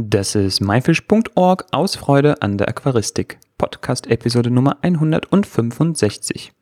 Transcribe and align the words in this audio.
Das 0.00 0.36
ist 0.36 0.60
myfish.org 0.60 1.66
aus 1.72 1.96
Freude 1.96 2.40
an 2.40 2.56
der 2.56 2.68
Aquaristik. 2.68 3.40
Podcast 3.58 4.06
Episode 4.06 4.48
Nummer 4.48 4.76
165. 4.82 6.52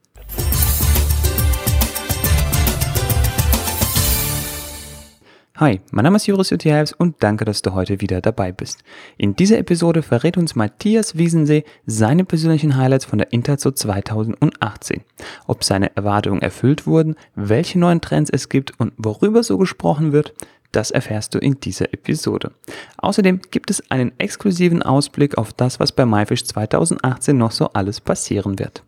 Hi, 5.56 5.80
mein 5.90 6.04
Name 6.04 6.16
ist 6.16 6.26
Joris 6.26 6.48
Jutjaevs 6.48 6.92
und 6.92 7.22
danke, 7.22 7.44
dass 7.44 7.60
du 7.60 7.74
heute 7.74 8.00
wieder 8.00 8.22
dabei 8.22 8.52
bist. 8.52 8.82
In 9.18 9.36
dieser 9.36 9.58
Episode 9.58 10.00
verrät 10.00 10.38
uns 10.38 10.54
Matthias 10.54 11.18
Wiesensee 11.18 11.64
seine 11.84 12.24
persönlichen 12.24 12.76
Highlights 12.76 13.04
von 13.04 13.18
der 13.18 13.34
Interzo 13.34 13.70
2018. 13.70 15.02
Ob 15.46 15.62
seine 15.62 15.94
Erwartungen 15.94 16.40
erfüllt 16.40 16.86
wurden, 16.86 17.16
welche 17.34 17.78
neuen 17.78 18.00
Trends 18.00 18.30
es 18.30 18.48
gibt 18.48 18.80
und 18.80 18.94
worüber 18.96 19.42
so 19.42 19.58
gesprochen 19.58 20.12
wird, 20.12 20.32
das 20.72 20.90
erfährst 20.90 21.34
du 21.34 21.38
in 21.38 21.60
dieser 21.60 21.92
Episode. 21.92 22.52
Außerdem 22.98 23.40
gibt 23.50 23.70
es 23.70 23.90
einen 23.90 24.12
exklusiven 24.18 24.82
Ausblick 24.82 25.38
auf 25.38 25.52
das, 25.52 25.80
was 25.80 25.92
bei 25.92 26.06
MyFish 26.06 26.44
2018 26.44 27.36
noch 27.36 27.52
so 27.52 27.70
alles 27.72 28.00
passieren 28.00 28.58
wird. 28.58 28.82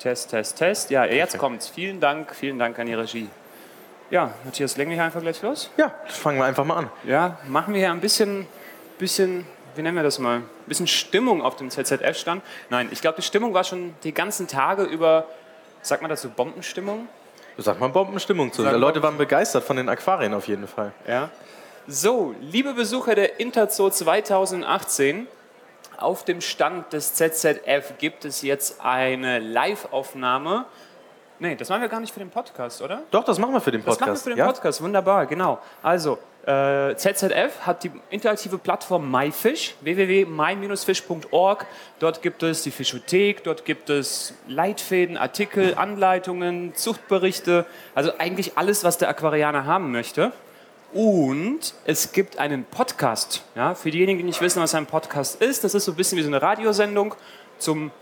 Test, 0.00 0.30
Test, 0.30 0.56
Test. 0.56 0.90
Ja, 0.90 1.04
jetzt 1.04 1.36
kommt's. 1.36 1.68
Vielen 1.68 2.00
Dank, 2.00 2.34
vielen 2.34 2.58
Dank 2.58 2.78
an 2.78 2.86
die 2.86 2.94
Regie. 2.94 3.28
Ja, 4.10 4.32
Matthias, 4.44 4.76
legen 4.78 4.90
wir 4.90 4.96
hier 4.96 5.04
einfach 5.04 5.20
gleich 5.20 5.40
los? 5.42 5.70
Ja, 5.76 5.94
fangen 6.06 6.38
wir 6.38 6.46
einfach 6.46 6.64
mal 6.64 6.76
an. 6.76 6.90
Ja, 7.04 7.38
machen 7.46 7.74
wir 7.74 7.80
hier 7.80 7.92
ein 7.92 8.00
bisschen, 8.00 8.46
bisschen, 8.98 9.46
wie 9.74 9.82
nennen 9.82 9.96
wir 9.96 10.02
das 10.02 10.18
mal, 10.18 10.38
ein 10.38 10.44
bisschen 10.66 10.86
Stimmung 10.86 11.42
auf 11.42 11.56
dem 11.56 11.70
ZZF-Stand. 11.70 12.42
Nein, 12.68 12.88
ich 12.90 13.00
glaube, 13.00 13.16
die 13.16 13.22
Stimmung 13.22 13.54
war 13.54 13.64
schon 13.64 13.94
die 14.04 14.12
ganzen 14.12 14.48
Tage 14.48 14.82
über, 14.82 15.26
sagt 15.82 16.02
man 16.02 16.08
dazu, 16.08 16.30
Bombenstimmung? 16.30 17.08
Sag 17.56 17.78
mal 17.80 17.88
Bombenstimmung 17.88 18.52
zu. 18.52 18.62
Die 18.62 18.70
Leute 18.70 19.02
waren 19.02 19.18
begeistert 19.18 19.64
von 19.64 19.76
den 19.76 19.88
Aquarien 19.88 20.34
auf 20.34 20.48
jeden 20.48 20.66
Fall. 20.66 20.92
Ja. 21.06 21.30
So, 21.86 22.34
liebe 22.40 22.74
Besucher 22.74 23.14
der 23.14 23.40
Interzoo 23.40 23.90
2018, 23.90 25.26
auf 25.98 26.24
dem 26.24 26.40
Stand 26.40 26.92
des 26.92 27.14
ZZF 27.14 27.98
gibt 27.98 28.24
es 28.24 28.42
jetzt 28.42 28.80
eine 28.80 29.38
Live-Aufnahme. 29.38 30.64
Nee, 31.40 31.56
das 31.56 31.70
machen 31.70 31.80
wir 31.80 31.88
gar 31.88 32.00
nicht 32.00 32.12
für 32.12 32.20
den 32.20 32.28
Podcast, 32.28 32.82
oder? 32.82 33.02
Doch, 33.10 33.24
das 33.24 33.38
machen 33.38 33.54
wir 33.54 33.62
für 33.62 33.70
den 33.70 33.82
Das 33.82 33.96
Podcast. 33.96 34.08
machen 34.08 34.14
wir 34.14 34.22
für 34.22 34.30
den 34.30 34.38
ja? 34.38 34.46
Podcast, 34.46 34.82
wunderbar, 34.82 35.24
genau. 35.24 35.58
Also, 35.82 36.18
äh, 36.44 36.94
ZZF 36.96 37.60
hat 37.62 37.82
die 37.82 37.90
interaktive 38.10 38.58
Plattform 38.58 39.10
MyFish, 39.10 39.74
www.my-fish.org. 39.80 41.66
Dort 41.98 42.20
gibt 42.20 42.42
es 42.42 42.62
die 42.62 42.70
Fischothek, 42.70 43.42
dort 43.44 43.64
gibt 43.64 43.88
es 43.88 44.34
Leitfäden, 44.48 45.16
Artikel, 45.16 45.74
Anleitungen, 45.76 46.74
Zuchtberichte, 46.74 47.64
also 47.94 48.12
eigentlich 48.18 48.58
alles, 48.58 48.84
was 48.84 48.98
der 48.98 49.08
Aquarianer 49.08 49.64
haben 49.64 49.92
möchte. 49.92 50.32
Und 50.92 51.72
es 51.86 52.12
gibt 52.12 52.38
einen 52.38 52.64
Podcast. 52.64 53.44
Ja, 53.54 53.74
für 53.74 53.90
diejenigen, 53.90 54.18
die 54.18 54.24
nicht 54.24 54.40
wissen, 54.42 54.60
was 54.60 54.74
ein 54.74 54.86
Podcast 54.86 55.40
ist, 55.40 55.64
das 55.64 55.74
ist 55.74 55.86
so 55.86 55.92
ein 55.92 55.96
bisschen 55.96 56.18
wie 56.18 56.22
so 56.22 56.28
eine 56.28 56.42
Radiosendung 56.42 57.14
zum 57.58 57.92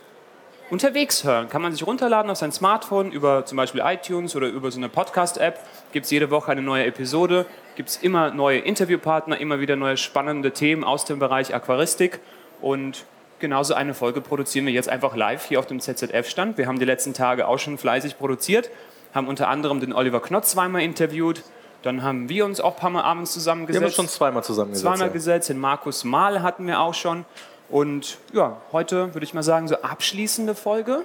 unterwegs 0.71 1.25
hören. 1.25 1.49
Kann 1.49 1.63
man 1.63 1.73
sich 1.73 1.87
runterladen 1.87 2.31
auf 2.31 2.39
sein 2.39 2.53
Smartphone 2.53 3.11
über 3.11 3.45
zum 3.45 3.57
Beispiel 3.57 3.83
iTunes 3.85 4.37
oder 4.37 4.49
über 4.49 4.71
so 4.71 4.79
eine 4.79 4.89
Podcast-App. 4.89 5.59
Gibt 5.93 6.05
es 6.05 6.11
jede 6.11 6.31
Woche 6.31 6.53
eine 6.53 6.63
neue 6.63 6.85
Episode. 6.85 7.47
Gibt 7.77 7.89
es 7.89 7.97
immer 7.99 8.31
neue 8.31 8.59
Interviewpartner, 8.59 9.39
immer 9.41 9.61
wieder 9.61 9.77
neue 9.77 9.97
spannende 9.97 10.53
Themen 10.53 10.85
aus 10.85 11.05
dem 11.05 11.19
Bereich 11.19 11.55
Aquaristik. 11.55 12.21
Und 12.61 13.05
genauso 13.39 13.75
eine 13.75 13.95
Folge 13.95 14.21
produzieren 14.21 14.67
wir 14.67 14.73
jetzt 14.73 14.89
einfach 14.89 15.17
live 15.17 15.47
hier 15.47 15.59
auf 15.59 15.67
dem 15.67 15.81
ZZF-Stand. 15.81 16.59
Wir 16.59 16.67
haben 16.67 16.79
die 16.79 16.85
letzten 16.85 17.15
Tage 17.15 17.47
auch 17.47 17.59
schon 17.59 17.79
fleißig 17.79 18.19
produziert, 18.19 18.71
haben 19.15 19.29
unter 19.29 19.49
anderem 19.49 19.81
den 19.81 19.93
Oliver 19.93 20.21
Knott 20.21 20.47
zweimal 20.47 20.83
interviewt. 20.83 21.43
Dann 21.83 22.03
haben 22.03 22.29
wir 22.29 22.45
uns 22.45 22.61
auch 22.61 22.75
ein 22.75 22.81
paar 22.81 22.91
Mal 22.91 23.03
abends 23.03 23.31
Wir 23.31 23.35
zusammengesetzt. 23.35 23.81
haben 23.81 23.87
uns 23.87 23.95
schon 23.95 24.09
zweimal 24.09 24.43
zusammengesetzt. 24.43 24.85
Zweimal 24.85 25.07
ja. 25.07 25.13
gesetzt, 25.13 25.49
den 25.49 25.59
Markus 25.59 26.03
Mahl 26.03 26.43
hatten 26.43 26.67
wir 26.67 26.81
auch 26.81 26.95
schon. 26.95 27.25
Und 27.69 28.19
ja, 28.33 28.61
heute 28.73 29.15
würde 29.15 29.25
ich 29.25 29.35
mal 29.35 29.43
sagen, 29.43 29.69
so 29.69 29.77
abschließende 29.77 30.55
Folge. 30.55 31.05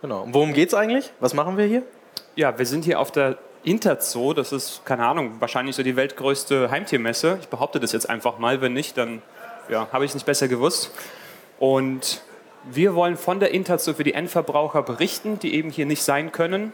Genau. 0.00 0.22
Und 0.22 0.34
worum 0.34 0.52
geht's 0.52 0.74
eigentlich? 0.74 1.12
Was 1.20 1.32
machen 1.32 1.56
wir 1.56 1.66
hier? 1.66 1.82
Ja, 2.34 2.58
wir 2.58 2.66
sind 2.66 2.84
hier 2.84 2.98
auf 2.98 3.12
der 3.12 3.38
Interzoo. 3.62 4.32
Das 4.34 4.52
ist, 4.52 4.84
keine 4.84 5.06
Ahnung, 5.06 5.36
wahrscheinlich 5.38 5.76
so 5.76 5.82
die 5.82 5.94
weltgrößte 5.94 6.70
Heimtiermesse. 6.70 7.38
Ich 7.40 7.48
behaupte 7.48 7.78
das 7.78 7.92
jetzt 7.92 8.10
einfach 8.10 8.38
mal. 8.38 8.60
Wenn 8.60 8.72
nicht, 8.72 8.98
dann 8.98 9.22
ja, 9.68 9.86
habe 9.92 10.04
ich 10.04 10.10
es 10.10 10.14
nicht 10.14 10.26
besser 10.26 10.48
gewusst. 10.48 10.90
Und 11.60 12.22
wir 12.64 12.94
wollen 12.94 13.16
von 13.16 13.38
der 13.38 13.52
Interzoo 13.52 13.94
für 13.94 14.04
die 14.04 14.14
Endverbraucher 14.14 14.82
berichten, 14.82 15.38
die 15.38 15.54
eben 15.54 15.70
hier 15.70 15.86
nicht 15.86 16.02
sein 16.02 16.32
können. 16.32 16.72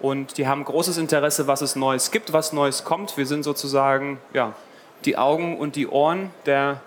Und 0.00 0.38
die 0.38 0.46
haben 0.46 0.64
großes 0.64 0.98
Interesse, 0.98 1.46
was 1.46 1.62
es 1.62 1.76
Neues 1.76 2.10
gibt, 2.10 2.32
was 2.32 2.52
Neues 2.52 2.84
kommt. 2.84 3.16
Wir 3.16 3.26
sind 3.26 3.42
sozusagen 3.42 4.18
ja, 4.32 4.54
die 5.04 5.16
Augen 5.16 5.58
und 5.58 5.76
die 5.76 5.88
Ohren 5.88 6.30
der 6.46 6.80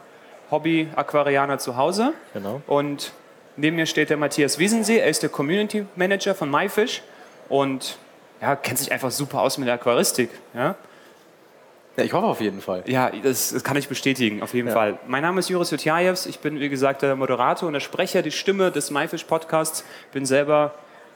Hobby-Aquarianer 0.51 1.57
zu 1.59 1.77
Hause. 1.77 2.13
Genau. 2.33 2.61
Und 2.67 3.11
neben 3.57 3.75
mir 3.75 3.85
steht 3.85 4.09
der 4.09 4.17
Matthias 4.17 4.59
Wiesensee. 4.59 4.97
Er 4.99 5.07
ist 5.07 5.23
der 5.23 5.29
Community 5.29 5.85
Manager 5.95 6.35
von 6.35 6.49
MyFish 6.49 7.01
und 7.49 7.97
ja, 8.41 8.55
kennt 8.55 8.79
sich 8.79 8.91
einfach 8.91 9.11
super 9.11 9.41
aus 9.41 9.57
mit 9.57 9.67
der 9.67 9.75
Aquaristik. 9.75 10.29
Ja, 10.53 10.75
Ja, 11.97 12.03
ich 12.03 12.11
hoffe 12.11 12.27
auf 12.27 12.41
jeden 12.41 12.59
Fall. 12.61 12.83
ja 12.87 13.09
das, 13.23 13.51
das 13.53 13.63
kann 13.63 13.77
ich 13.77 13.87
bestätigen, 13.87 14.43
auf 14.43 14.53
jeden 14.53 14.67
Ja. 14.67 14.73
Fall. 14.73 14.99
Mein 15.07 15.21
Name 15.21 15.39
ist 15.39 15.49
Joris 15.49 15.71
Jutjajews. 15.71 16.25
Ich 16.25 16.39
bin, 16.39 16.59
wie 16.59 16.67
gesagt, 16.69 17.01
der 17.01 17.15
Moderator 17.15 17.67
und 17.67 17.73
der 17.73 17.79
Sprecher, 17.79 18.21
die 18.21 18.31
Stimme 18.31 18.71
des 18.71 18.91
MyFish 18.91 19.23
Podcasts. 19.23 19.85
Bin 20.11 20.25
selber 20.25 20.73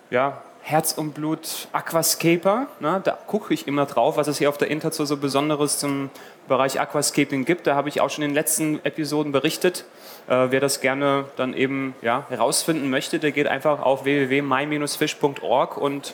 ja, 0.09 0.41
Herz 0.69 0.91
und 0.91 1.15
Blut 1.15 1.67
Aquascaper. 1.71 2.67
Ne? 2.79 3.01
Da 3.03 3.17
gucke 3.25 3.55
ich 3.55 3.67
immer 3.67 3.87
drauf, 3.87 4.17
was 4.17 4.27
es 4.27 4.37
hier 4.37 4.49
auf 4.49 4.59
der 4.59 4.69
Interzoo 4.69 5.03
so 5.05 5.17
Besonderes 5.17 5.79
zum 5.79 6.11
Bereich 6.47 6.79
Aquascaping 6.79 7.43
gibt. 7.43 7.65
Da 7.65 7.73
habe 7.73 7.89
ich 7.89 8.01
auch 8.01 8.11
schon 8.11 8.23
in 8.23 8.29
den 8.29 8.35
letzten 8.35 8.79
Episoden 8.85 9.31
berichtet. 9.31 9.85
Äh, 10.27 10.51
wer 10.51 10.59
das 10.59 10.79
gerne 10.79 11.25
dann 11.37 11.55
eben 11.55 11.95
ja, 12.03 12.27
herausfinden 12.29 12.91
möchte, 12.91 13.17
der 13.17 13.31
geht 13.31 13.47
einfach 13.47 13.81
auf 13.81 14.03
www.my-fish.org 14.03 15.77
und 15.77 16.13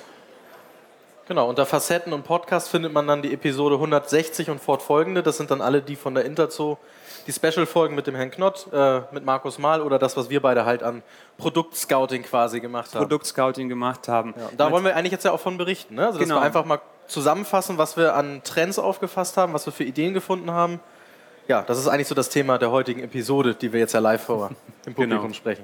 Genau. 1.27 1.49
Unter 1.49 1.65
Facetten 1.65 2.13
und 2.13 2.23
Podcast 2.23 2.69
findet 2.69 2.94
man 2.94 3.07
dann 3.07 3.23
die 3.23 3.33
Episode 3.33 3.75
160 3.75 4.51
und 4.51 4.61
fortfolgende. 4.61 5.23
Das 5.23 5.38
sind 5.38 5.49
dann 5.49 5.59
alle 5.59 5.81
die 5.81 5.95
von 5.95 6.13
der 6.13 6.23
Interzoo. 6.23 6.77
Die 7.28 7.34
Special-Folgen 7.34 7.96
mit 7.96 8.06
dem 8.08 8.16
Herrn 8.16 8.30
Knott, 8.30 8.68
äh, 8.72 9.02
mit 9.12 9.25
Markus 9.25 9.58
Mahl 9.58 9.81
oder 9.81 9.97
das, 9.97 10.16
was 10.16 10.30
wir 10.30 10.41
beide 10.41 10.66
halt 10.66 10.84
an 10.84 11.02
Produktscouting 11.38 12.22
quasi 12.24 12.59
gemacht 12.59 12.94
haben. 12.94 13.02
Produktscouting 13.02 13.68
gemacht 13.68 14.08
haben. 14.08 14.34
Ja, 14.38 14.50
da 14.58 14.72
wollen 14.72 14.84
wir 14.84 14.96
eigentlich 14.96 15.12
jetzt 15.12 15.25
ja 15.25 15.31
auch 15.31 15.40
von 15.40 15.58
berichten. 15.58 15.96
Ne? 15.96 16.06
Also, 16.06 16.19
dass 16.19 16.28
Genau. 16.28 16.40
wir 16.40 16.46
einfach 16.46 16.66
mal 16.66 16.80
zusammenfassen, 17.08 17.78
was 17.80 17.97
wir 17.97 18.16
an 18.16 18.41
Trends 18.44 18.78
aufgefasst 18.78 19.38
haben, 19.38 19.53
was 19.53 19.66
wir 19.66 19.74
für 19.74 19.84
Ideen 19.84 20.13
gefunden 20.13 20.52
haben. 20.52 20.80
Ja, 21.47 21.62
das 21.62 21.78
ist 21.80 21.88
eigentlich 21.88 22.08
so 22.08 22.16
das 22.16 22.30
Thema 22.30 22.58
der 22.58 22.72
heutigen 22.72 23.02
Episode, 23.03 23.53
die 23.56 23.72
wir 23.74 23.80
jetzt 23.80 23.94
ja 23.94 24.00
live 24.00 24.24
vor 24.24 24.50
dem 24.86 24.94
Publikum 24.94 25.22
Genau. 25.24 25.34
sprechen. 25.34 25.63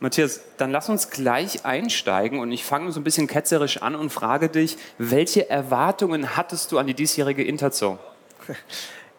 Matthias, 0.00 0.40
dann 0.58 0.70
lass 0.70 0.88
uns 0.88 1.10
gleich 1.10 1.64
einsteigen 1.64 2.40
und 2.40 2.50
ich 2.52 2.64
fange 2.64 2.90
so 2.92 3.00
ein 3.00 3.04
bisschen 3.04 3.26
ketzerisch 3.26 3.80
an 3.82 3.94
und 3.94 4.10
frage 4.10 4.48
dich, 4.48 4.76
welche 4.98 5.48
Erwartungen 5.48 6.36
hattest 6.36 6.72
du 6.72 6.78
an 6.78 6.86
die 6.86 6.94
diesjährige 6.94 7.42
Interzoo? 7.44 7.98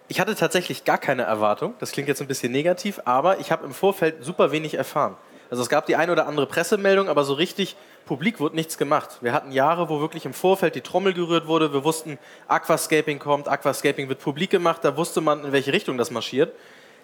Ich 0.07 0.19
hatte 0.19 0.35
tatsächlich 0.35 0.83
gar 0.83 0.99
keine 0.99 1.23
Erwartung. 1.23 1.73
Das 1.79 1.91
klingt 1.91 2.07
jetzt 2.07 2.21
ein 2.21 2.27
bisschen 2.27 2.51
negativ, 2.51 3.01
aber 3.05 3.39
ich 3.39 3.51
habe 3.51 3.65
im 3.65 3.73
Vorfeld 3.73 4.23
super 4.23 4.51
wenig 4.51 4.75
erfahren. 4.75 5.15
Also 5.49 5.63
es 5.63 5.69
gab 5.69 5.85
die 5.85 5.95
eine 5.95 6.11
oder 6.11 6.27
andere 6.27 6.45
Pressemeldung, 6.47 7.09
aber 7.09 7.23
so 7.23 7.33
richtig 7.33 7.75
publik 8.05 8.39
wurde 8.39 8.55
nichts 8.55 8.77
gemacht. 8.77 9.17
Wir 9.21 9.33
hatten 9.33 9.51
Jahre, 9.51 9.89
wo 9.89 9.99
wirklich 9.99 10.25
im 10.25 10.33
Vorfeld 10.33 10.75
die 10.75 10.81
Trommel 10.81 11.13
gerührt 11.13 11.47
wurde. 11.47 11.73
Wir 11.73 11.83
wussten, 11.83 12.19
Aquascaping 12.47 13.19
kommt, 13.19 13.47
Aquascaping 13.47 14.09
wird 14.09 14.19
publik 14.19 14.51
gemacht. 14.51 14.83
Da 14.83 14.95
wusste 14.95 15.21
man, 15.21 15.43
in 15.43 15.51
welche 15.51 15.73
Richtung 15.73 15.97
das 15.97 16.11
marschiert. 16.11 16.53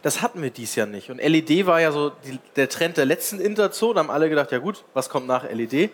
Das 0.04 0.22
hatten 0.22 0.42
wir 0.42 0.50
dies 0.50 0.76
Jahr 0.76 0.88
nicht. 0.88 1.12
Und 1.12 1.18
LED 1.18 1.66
war 1.66 1.80
ja 1.82 1.92
so 1.92 2.12
die, 2.26 2.40
der 2.56 2.70
Trend 2.70 2.98
der 2.98 3.06
letzten 3.06 3.40
Interzoo. 3.40 3.94
Da 3.94 4.00
haben 4.00 4.12
alle 4.12 4.30
gedacht, 4.30 4.52
ja 4.52 4.58
gut, 4.58 4.84
was 4.94 5.10
kommt 5.10 5.28
nach 5.28 5.44
LED? 5.44 5.92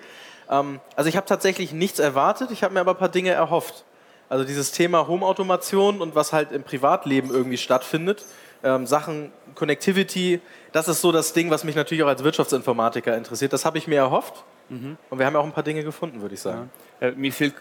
Ähm, 0.50 0.79
also 0.96 1.09
ich 1.09 1.17
habe 1.17 1.25
tatsächlich 1.25 1.73
nichts 1.73 2.00
erwartet. 2.00 2.51
Ich 2.51 2.63
habe 2.63 2.73
mir 2.73 2.81
aber 2.81 2.91
ein 2.91 2.97
paar 2.97 3.09
Dinge 3.09 3.31
erhofft. 3.31 3.84
Also 4.29 4.44
dieses 4.44 4.72
Thema 4.72 5.08
Home-Automation 5.08 6.02
und 6.02 6.16
was 6.16 6.34
halt 6.34 6.52
im 6.52 6.64
Privatleben 6.64 7.29
irgendwie 7.29 7.58
stattfindet, 7.58 8.26
ähm, 8.64 8.85
Sachen 8.85 9.32
Connectivity, 9.56 10.41
das 10.72 10.88
ist 10.88 11.02
so 11.02 11.12
das 11.12 11.34
Ding, 11.34 11.50
was 11.50 11.64
mich 11.64 11.76
natürlich 11.76 12.03
auch 12.03 12.08
als 12.08 12.24
Wirtschaftsinformatiker 12.24 13.16
interessiert. 13.16 13.53
Das 13.53 13.66
habe 13.66 13.78
ich 13.78 13.88
mir 13.88 13.97
erhofft. 13.97 14.44
Und 15.09 15.20
wir 15.20 15.26
haben 15.26 15.34
ja 15.34 15.40
auch 15.40 15.46
ein 15.46 15.53
paar 15.53 15.64
Dinge 15.64 15.84
gefunden, 15.84 16.22
würde 16.22 16.35
ich 16.35 16.41
sagen. 16.41 16.70
Äh, 17.00 17.12
mir 17.12 17.32
fiel, 17.32 17.53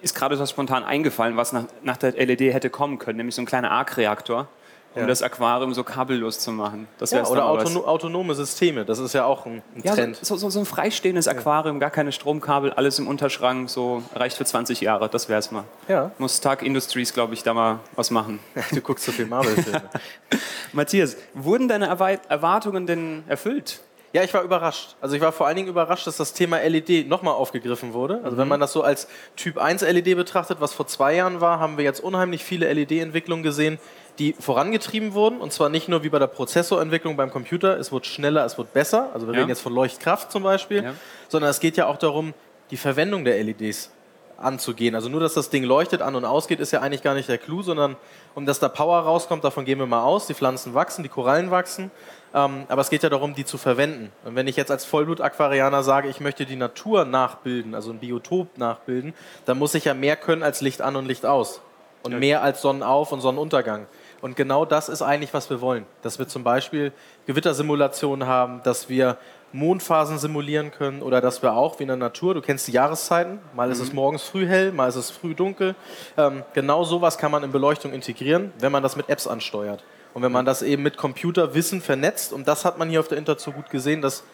ist 0.00 0.14
gerade 0.14 0.36
so 0.36 0.46
spontan 0.46 0.84
eingefallen, 0.84 1.36
was 1.36 1.52
nach, 1.52 1.64
nach 1.82 1.96
der 1.96 2.12
LED 2.12 2.52
hätte 2.52 2.70
kommen 2.70 2.98
können, 2.98 3.16
nämlich 3.18 3.34
so 3.34 3.42
ein 3.42 3.46
kleiner 3.46 3.70
Arc-Reaktor, 3.70 4.48
um 4.94 5.00
Ja. 5.02 5.06
das 5.06 5.22
Aquarium 5.22 5.74
so 5.74 5.82
kabellos 5.84 6.38
zu 6.38 6.52
machen. 6.52 6.86
Das 6.98 7.10
Ja, 7.10 7.26
oder 7.26 7.46
autono 7.46 7.84
autonome 7.86 8.34
Systeme, 8.34 8.84
das 8.84 8.98
ist 8.98 9.12
ja 9.12 9.24
auch 9.24 9.44
ein, 9.46 9.62
ein 9.74 9.82
Ja, 9.82 9.94
Trend. 9.94 10.16
so, 10.22 10.36
so, 10.36 10.50
so 10.50 10.60
ein 10.60 10.66
freistehendes 10.66 11.26
Aquarium, 11.28 11.80
gar 11.80 11.90
keine 11.90 12.12
Stromkabel, 12.12 12.72
alles 12.72 12.98
im 12.98 13.08
Unterschrank, 13.08 13.68
so 13.70 14.02
reicht 14.14 14.36
für 14.36 14.44
20 14.44 14.80
Jahre, 14.80 15.08
das 15.08 15.28
wär's 15.28 15.50
mal. 15.50 15.64
Ja, 15.88 16.10
Muss 16.18 16.36
Stark 16.36 16.62
Industries, 16.62 17.12
glaube 17.12 17.34
ich, 17.34 17.42
da 17.42 17.54
mal 17.54 17.80
was 17.96 18.10
machen. 18.10 18.38
du 18.72 18.80
guckst 18.80 19.04
so 19.04 19.12
viel 19.12 19.26
Marvel-Filme. 19.26 19.82
Matthias, 20.72 21.16
wurden 21.34 21.68
deine 21.68 21.86
Erwartungen 21.86 22.86
denn 22.86 23.24
erfüllt? 23.28 23.80
Ja, 24.14 24.22
ich 24.22 24.32
war 24.32 24.42
überrascht. 24.42 24.94
Also 25.00 25.16
ich 25.16 25.20
war 25.20 25.32
vor 25.32 25.46
allen 25.48 25.56
Dingen 25.56 25.68
überrascht, 25.68 26.06
dass 26.06 26.16
das 26.16 26.32
Thema 26.32 26.58
LED 26.62 27.08
nochmal 27.08 27.34
aufgegriffen 27.34 27.92
wurde. 27.94 28.20
Also 28.22 28.36
Mhm. 28.36 28.40
wenn 28.42 28.48
man 28.48 28.60
das 28.60 28.72
so 28.72 28.82
als 28.82 29.08
Typ 29.34 29.58
1 29.58 29.82
LED 29.82 30.14
betrachtet, 30.16 30.60
was 30.60 30.72
vor 30.72 30.86
zwei 30.86 31.16
Jahren 31.16 31.40
war, 31.40 31.58
haben 31.58 31.76
wir 31.78 31.84
jetzt 31.84 31.98
unheimlich 31.98 32.44
viele 32.44 32.72
LED-Entwicklungen 32.72 33.42
gesehen, 33.42 33.78
die 34.20 34.34
vorangetrieben 34.38 35.14
wurden. 35.14 35.40
Und 35.40 35.52
zwar 35.52 35.68
nicht 35.68 35.88
nur 35.88 36.04
wie 36.04 36.10
bei 36.10 36.20
der 36.20 36.28
Prozessorentwicklung 36.28 37.16
beim 37.16 37.30
Computer, 37.32 37.76
es 37.76 37.90
wird 37.90 38.06
schneller, 38.06 38.44
es 38.44 38.56
wird 38.56 38.72
besser. 38.72 39.10
Also 39.12 39.26
wir 39.26 39.34
Ja. 39.34 39.40
reden 39.40 39.48
jetzt 39.50 39.62
von 39.62 39.74
Leuchtkraft 39.74 40.30
zum 40.30 40.44
Beispiel. 40.44 40.84
Ja. 40.84 40.94
Sondern 41.28 41.50
es 41.50 41.58
geht 41.58 41.76
ja 41.76 41.86
auch 41.88 41.96
darum, 41.96 42.34
die 42.70 42.76
Verwendung 42.76 43.24
der 43.24 43.42
LEDs 43.42 43.90
anzugehen. 44.38 44.94
Also 44.94 45.08
nur, 45.08 45.20
dass 45.20 45.34
das 45.34 45.50
Ding 45.50 45.64
leuchtet, 45.64 46.02
an 46.02 46.14
und 46.14 46.24
ausgeht, 46.24 46.60
ist 46.60 46.72
ja 46.72 46.80
eigentlich 46.80 47.02
gar 47.02 47.14
nicht 47.14 47.28
der 47.28 47.38
Clou, 47.38 47.62
sondern 47.62 47.96
um 48.34 48.46
dass 48.46 48.58
da 48.58 48.68
Power 48.68 49.00
rauskommt, 49.00 49.44
davon 49.44 49.64
gehen 49.64 49.78
wir 49.78 49.86
mal 49.86 50.02
aus. 50.02 50.26
Die 50.26 50.34
Pflanzen 50.34 50.74
wachsen, 50.74 51.02
die 51.02 51.08
Korallen 51.08 51.50
wachsen. 51.50 51.90
Ähm, 52.34 52.64
aber 52.68 52.80
es 52.80 52.90
geht 52.90 53.02
ja 53.02 53.08
darum, 53.08 53.34
die 53.34 53.44
zu 53.44 53.58
verwenden. 53.58 54.10
Und 54.24 54.34
wenn 54.34 54.48
ich 54.48 54.56
jetzt 54.56 54.70
als 54.70 54.84
Vollblut-Aquarianer 54.84 55.82
sage, 55.82 56.08
ich 56.08 56.20
möchte 56.20 56.46
die 56.46 56.56
Natur 56.56 57.04
nachbilden, 57.04 57.74
also 57.74 57.90
ein 57.90 57.98
Biotop 57.98 58.58
nachbilden, 58.58 59.14
dann 59.46 59.58
muss 59.58 59.74
ich 59.74 59.84
ja 59.84 59.94
mehr 59.94 60.16
können 60.16 60.42
als 60.42 60.60
Licht 60.60 60.82
an 60.82 60.96
und 60.96 61.06
Licht 61.06 61.24
aus. 61.26 61.60
Und 62.02 62.12
Ja. 62.12 62.18
mehr 62.18 62.42
als 62.42 62.60
Sonnenauf- 62.60 63.12
und 63.12 63.20
Sonnenuntergang. 63.20 63.86
Und 64.20 64.36
genau 64.36 64.64
das 64.64 64.88
ist 64.88 65.00
eigentlich, 65.00 65.32
was 65.32 65.48
wir 65.48 65.60
wollen. 65.60 65.86
Dass 66.02 66.18
wir 66.18 66.26
zum 66.26 66.44
Beispiel 66.44 66.92
Gewittersimulationen 67.26 68.26
haben, 68.26 68.62
dass 68.62 68.88
wir 68.88 69.16
Mondphasen 69.54 70.18
simulieren 70.18 70.72
können 70.72 71.00
oder 71.00 71.20
dass 71.20 71.40
wir 71.40 71.54
auch, 71.54 71.78
wie 71.78 71.84
in 71.84 71.88
der 71.88 71.96
Natur, 71.96 72.34
du 72.34 72.40
kennst 72.40 72.66
die 72.66 72.72
Jahreszeiten, 72.72 73.38
mal 73.54 73.70
ist 73.70 73.78
es 73.78 73.92
morgens 73.92 74.24
früh 74.24 74.46
hell, 74.48 74.72
mal 74.72 74.88
ist 74.88 74.96
es 74.96 75.12
früh 75.12 75.32
dunkel. 75.32 75.76
Ähm, 76.16 76.42
genau 76.54 76.82
sowas 76.82 77.18
kann 77.18 77.30
man 77.30 77.44
in 77.44 77.52
Beleuchtung 77.52 77.92
integrieren, 77.92 78.52
wenn 78.58 78.72
man 78.72 78.82
das 78.82 78.96
mit 78.96 79.08
Apps 79.08 79.28
ansteuert. 79.28 79.84
Und 80.12 80.22
wenn 80.22 80.32
man 80.32 80.44
das 80.44 80.62
eben 80.62 80.82
mit 80.82 80.96
Computerwissen 80.96 81.80
vernetzt, 81.80 82.32
und 82.32 82.48
das 82.48 82.64
hat 82.64 82.78
man 82.78 82.88
hier 82.88 82.98
auf 82.98 83.06
der 83.06 83.16
Interzo 83.16 83.52
gut 83.52 83.70
gesehen, 83.70 84.02
dass 84.02 84.24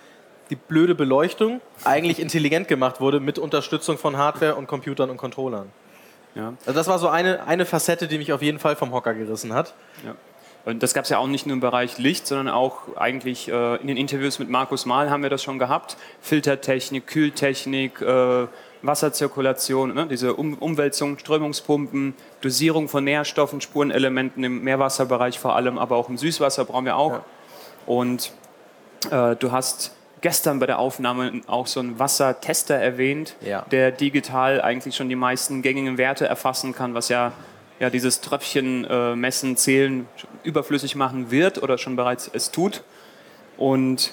die 0.49 0.57
blöde 0.57 0.95
Beleuchtung 0.95 1.61
eigentlich 1.85 2.19
intelligent 2.19 2.67
gemacht 2.67 3.03
wurde 3.03 3.21
mit 3.21 3.39
Unterstützung 3.39 3.99
von 3.99 4.17
Hardware 4.17 4.55
und 4.55 4.69
Computern 4.69 5.11
und 5.11 5.19
Controllern. 5.19 5.71
Ja. 6.35 6.55
Also 6.61 6.73
das 6.73 6.87
war 6.87 6.99
so 6.99 7.09
eine, 7.09 7.47
eine 7.47 7.67
Facette, 7.67 8.09
die 8.09 8.17
mich 8.17 8.33
auf 8.33 8.41
jeden 8.41 8.59
Fall 8.59 8.75
vom 8.75 8.93
Hocker 8.93 9.13
gerissen 9.13 9.53
hat. 9.53 9.75
Ja. 10.03 10.15
Und 10.65 10.83
das 10.83 10.93
gab 10.95 11.05
es 11.05 11.11
ja 11.11 11.19
auch 11.19 11.27
nicht 11.27 11.47
nur 11.47 11.55
im 11.55 11.61
Bereich 11.61 11.99
Licht, 11.99 12.27
sondern 12.27 12.49
auch 12.49 12.97
eigentlich 12.97 13.49
äh, 13.49 13.77
in 13.77 13.87
den 13.87 13.97
Interviews 13.97 14.39
mit 14.39 14.51
Markus 14.51 14.85
Mahl 14.87 15.11
haben 15.11 15.23
wir 15.23 15.31
das 15.31 15.43
schon 15.43 15.59
gehabt. 15.59 15.97
Filtertechnik, 16.21 17.07
Kühltechnik, 17.07 18.01
äh, 18.03 18.47
Wasserzirkulation, 18.83 19.95
ne? 19.95 20.07
diese 20.07 20.35
um 20.35 20.55
Umwälzung, 20.55 21.19
Strömungspumpen, 21.19 22.15
Dosierung 22.41 22.89
von 22.89 23.05
Nährstoffen, 23.05 23.61
Spurenelementen 23.61 24.45
im 24.45 24.63
Meerwasserbereich 24.63 25.39
vor 25.39 25.57
allem, 25.57 25.79
aber 25.79 25.97
auch 25.97 26.09
im 26.09 26.19
Süßwasser 26.19 26.65
brauchen 26.65 26.85
wir 26.85 26.97
auch. 26.97 27.13
Ja. 27.13 27.25
Und 27.87 28.33
äh, 29.11 29.37
du 29.37 29.53
hast 29.53 29.93
gestern 30.21 30.59
bei 30.59 30.67
der 30.67 30.79
Aufnahme 30.79 31.41
auch 31.47 31.67
so 31.67 31.81
einen 31.81 31.99
Wassertester 31.99 32.75
erwähnt, 32.75 33.37
Ja. 33.41 33.65
der 33.71 33.91
digital 33.91 34.61
eigentlich 34.61 34.95
schon 34.97 35.09
die 35.09 35.17
meisten 35.17 35.63
gängigen 35.63 35.97
Werte 35.97 36.27
erfassen 36.27 36.75
kann, 36.75 36.95
was 36.95 37.09
ja, 37.09 37.33
ja 37.81 37.91
dieses 37.91 38.21
Tröpfchen 38.21 38.85
äh, 38.85 39.17
messen, 39.17 39.57
zählen 39.57 40.07
überflüssig 40.45 40.95
machen 40.95 41.31
wird 41.33 41.63
oder 41.63 41.79
schon 41.79 41.97
bereits 41.97 42.31
es 42.33 42.51
tut. 42.53 42.83
Und 43.57 44.13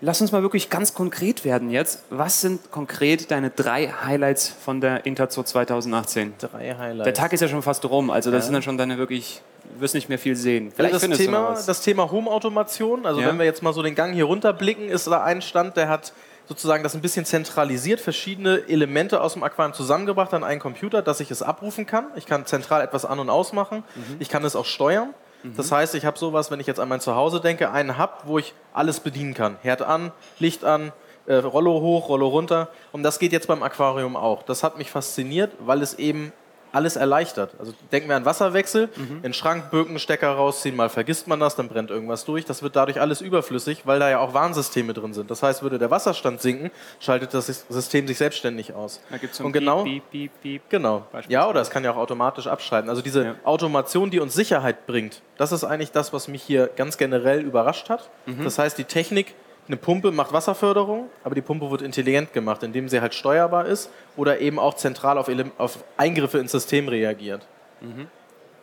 lass 0.00 0.20
uns 0.20 0.32
mal 0.32 0.42
wirklich 0.42 0.68
ganz 0.68 0.92
konkret 0.94 1.44
werden 1.44 1.70
jetzt. 1.70 2.04
Was 2.10 2.40
sind 2.40 2.70
konkret 2.70 3.30
deine 3.30 3.50
drei 3.50 3.88
Highlights 3.88 4.48
von 4.48 4.80
der 4.80 5.06
Interzo 5.06 5.42
2018? 5.44 6.34
Drei 6.38 6.74
Highlights. 6.74 7.04
Der 7.04 7.14
Tag 7.14 7.32
ist 7.32 7.40
ja 7.40 7.48
schon 7.48 7.62
fast 7.62 7.84
rum, 7.88 8.10
also 8.10 8.30
das 8.30 8.40
Ja. 8.40 8.44
sind 8.46 8.54
dann 8.54 8.62
schon 8.62 8.76
deine 8.78 8.98
wirklich, 8.98 9.40
du 9.74 9.80
wirst 9.80 9.94
nicht 9.94 10.08
mehr 10.08 10.18
viel 10.18 10.34
sehen. 10.36 10.72
Also 10.76 11.06
das, 11.08 11.16
Thema, 11.18 11.56
das 11.66 11.80
Thema 11.82 12.10
Home-Automation, 12.10 13.06
also 13.06 13.20
Ja. 13.20 13.28
wenn 13.28 13.38
wir 13.38 13.44
jetzt 13.44 13.62
mal 13.62 13.72
so 13.72 13.82
den 13.82 13.94
Gang 13.94 14.12
hier 14.14 14.24
runterblicken, 14.24 14.88
ist 14.88 15.06
da 15.06 15.22
ein 15.22 15.42
Stand, 15.42 15.76
der 15.76 15.88
hat 15.88 16.12
sozusagen 16.52 16.82
das 16.82 16.94
ein 16.94 17.00
bisschen 17.00 17.24
zentralisiert, 17.24 17.98
verschiedene 17.98 18.68
Elemente 18.68 19.22
aus 19.22 19.32
dem 19.32 19.42
Aquarium 19.42 19.72
zusammengebracht 19.72 20.34
an 20.34 20.44
einen 20.44 20.60
Computer, 20.60 21.00
dass 21.00 21.20
ich 21.20 21.30
es 21.30 21.40
abrufen 21.42 21.86
kann. 21.86 22.08
Ich 22.14 22.26
kann 22.26 22.44
zentral 22.44 22.82
etwas 22.82 23.06
an- 23.06 23.18
und 23.18 23.30
ausmachen. 23.30 23.84
Mhm. 23.94 24.16
Ich 24.18 24.28
kann 24.28 24.44
es 24.44 24.54
auch 24.54 24.66
steuern. 24.66 25.14
Das 25.56 25.72
heißt, 25.72 25.96
ich 25.96 26.04
habe 26.04 26.16
sowas, 26.16 26.52
wenn 26.52 26.60
ich 26.60 26.68
jetzt 26.68 26.78
an 26.78 26.88
mein 26.88 27.00
Zuhause 27.00 27.40
denke, 27.40 27.72
einen 27.72 27.98
Hub, 27.98 28.22
wo 28.26 28.38
ich 28.38 28.54
alles 28.72 29.00
bedienen 29.00 29.34
kann. 29.34 29.56
Herd 29.62 29.82
an, 29.82 30.12
Licht 30.38 30.62
an, 30.64 30.92
äh, 31.26 31.34
Rollo 31.34 31.80
hoch, 31.80 32.08
Rollo 32.08 32.28
runter. 32.28 32.68
Und 32.92 33.02
das 33.02 33.18
geht 33.18 33.32
jetzt 33.32 33.48
beim 33.48 33.62
Aquarium 33.62 34.14
auch. 34.14 34.44
Das 34.44 34.62
hat 34.62 34.78
mich 34.78 34.90
fasziniert, 34.90 35.52
weil 35.58 35.82
es 35.82 35.94
eben 35.94 36.32
alles 36.72 36.96
erleichtert. 36.96 37.52
Also 37.58 37.72
denken 37.92 38.08
wir 38.08 38.16
an 38.16 38.24
Wasserwechsel, 38.24 38.88
in 39.22 39.32
Schrank, 39.34 39.70
Bögen, 39.70 39.98
Stecker 39.98 40.30
rausziehen, 40.30 40.74
mal 40.74 40.88
vergisst 40.88 41.28
man 41.28 41.38
das, 41.38 41.54
dann 41.56 41.68
brennt 41.68 41.90
irgendwas 41.90 42.24
durch. 42.24 42.44
Das 42.44 42.62
wird 42.62 42.76
dadurch 42.76 43.00
alles 43.00 43.20
überflüssig, 43.20 43.82
weil 43.86 43.98
da 44.00 44.10
ja 44.10 44.18
auch 44.18 44.34
Warnsysteme 44.34 44.94
drin 44.94 45.12
sind. 45.12 45.30
Das 45.30 45.42
heißt, 45.42 45.62
würde 45.62 45.78
der 45.78 45.90
Wasserstand 45.90 46.40
sinken, 46.40 46.70
schaltet 47.00 47.34
das 47.34 47.46
System 47.68 48.06
sich 48.06 48.18
selbstständig 48.18 48.74
aus. 48.74 49.00
Da 49.10 49.18
gibt's 49.18 49.38
so 49.38 49.44
Und 49.44 49.52
genau, 49.52 49.84
Piep, 49.84 50.02
Piep, 50.10 50.30
Piep, 50.32 50.42
Piep. 50.42 50.62
Genau. 50.70 51.04
Ja, 51.28 51.48
oder 51.48 51.60
es 51.60 51.70
kann 51.70 51.84
ja 51.84 51.92
auch 51.92 51.96
automatisch 51.96 52.46
abschalten. 52.46 52.88
Also 52.90 53.02
diese 53.02 53.24
Ja. 53.24 53.34
Automation, 53.44 54.10
die 54.10 54.20
uns 54.20 54.34
Sicherheit 54.34 54.86
bringt, 54.86 55.22
das 55.36 55.52
ist 55.52 55.64
eigentlich 55.64 55.92
das, 55.92 56.12
was 56.12 56.28
mich 56.28 56.42
hier 56.42 56.68
ganz 56.76 56.96
generell 56.98 57.40
überrascht 57.40 57.88
hat. 57.90 58.08
Mhm. 58.26 58.44
Das 58.44 58.58
heißt, 58.58 58.78
die 58.78 58.84
Technik, 58.84 59.34
eine 59.68 59.76
Pumpe 59.76 60.10
macht 60.10 60.32
Wasserförderung, 60.32 61.08
aber 61.24 61.34
die 61.34 61.40
Pumpe 61.40 61.70
wird 61.70 61.82
intelligent 61.82 62.32
gemacht, 62.32 62.62
indem 62.62 62.88
sie 62.88 63.00
halt 63.00 63.14
steuerbar 63.14 63.66
ist 63.66 63.90
oder 64.16 64.40
eben 64.40 64.58
auch 64.58 64.74
zentral 64.74 65.18
auf, 65.18 65.28
Ele- 65.28 65.50
auf 65.58 65.78
Eingriffe 65.96 66.38
ins 66.38 66.52
System 66.52 66.88
reagiert. 66.88 67.46
Mhm. 67.80 68.08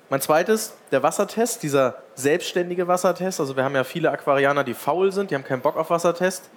Mein 0.10 0.22
zweites, 0.22 0.76
der 0.92 1.04
Wassertest, 1.04 1.62
dieser 1.64 1.96
selbstständige 2.16 2.88
Wassertest. 2.88 3.40
Also 3.40 3.56
wir 3.56 3.64
haben 3.64 3.76
ja 3.76 3.84
viele 3.84 4.12
Aquarianer, 4.12 4.64
die 4.64 4.74
faul 4.74 5.12
sind, 5.12 5.32
die 5.32 5.36
haben 5.36 5.44
keinen 5.44 5.62
Bock 5.62 5.78
auf 5.78 5.90
Wassertest. 5.90 6.50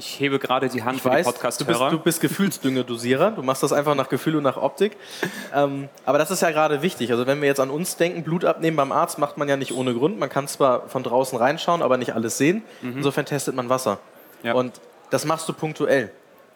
Ich 0.00 0.18
hebe 0.18 0.38
gerade 0.38 0.70
die 0.70 0.82
Hand 0.82 0.96
Ich 0.96 1.02
für 1.02 1.10
weiß, 1.10 1.26
die 1.26 1.64
du 1.64 1.64
bist, 1.66 1.80
du 1.80 1.98
bist 1.98 2.20
Gefühlsdüngedosierer. 2.22 3.32
Du 3.32 3.42
machst 3.42 3.62
das 3.62 3.70
einfach 3.70 3.94
nach 3.94 4.08
Gefühl 4.08 4.34
und 4.36 4.42
nach 4.42 4.56
Optik. 4.56 4.96
Ähm, 5.54 5.90
aber 6.06 6.16
das 6.16 6.30
ist 6.30 6.40
ja 6.40 6.50
gerade 6.52 6.80
wichtig. 6.80 7.12
Also 7.12 7.26
wenn 7.26 7.42
wir 7.42 7.48
jetzt 7.48 7.60
an 7.60 7.68
uns 7.68 7.96
denken, 7.96 8.22
Blut 8.22 8.46
abnehmen 8.46 8.78
beim 8.78 8.92
Arzt 8.92 9.18
macht 9.18 9.36
man 9.36 9.46
ja 9.46 9.58
nicht 9.58 9.72
ohne 9.72 9.92
Grund. 9.92 10.18
Man 10.18 10.30
kann 10.30 10.48
zwar 10.48 10.88
von 10.88 11.02
draußen 11.02 11.36
reinschauen, 11.36 11.82
aber 11.82 11.98
nicht 11.98 12.14
alles 12.14 12.38
sehen. 12.38 12.62
Insofern 12.80 13.26
testet 13.26 13.54
man 13.54 13.68
Wasser. 13.68 13.98
Mhm. 14.40 14.46
Ja. 14.46 14.54
Und 14.54 14.80
das 15.10 15.26
machst 15.26 15.46
du 15.50 15.52
punktuell. 15.52 16.10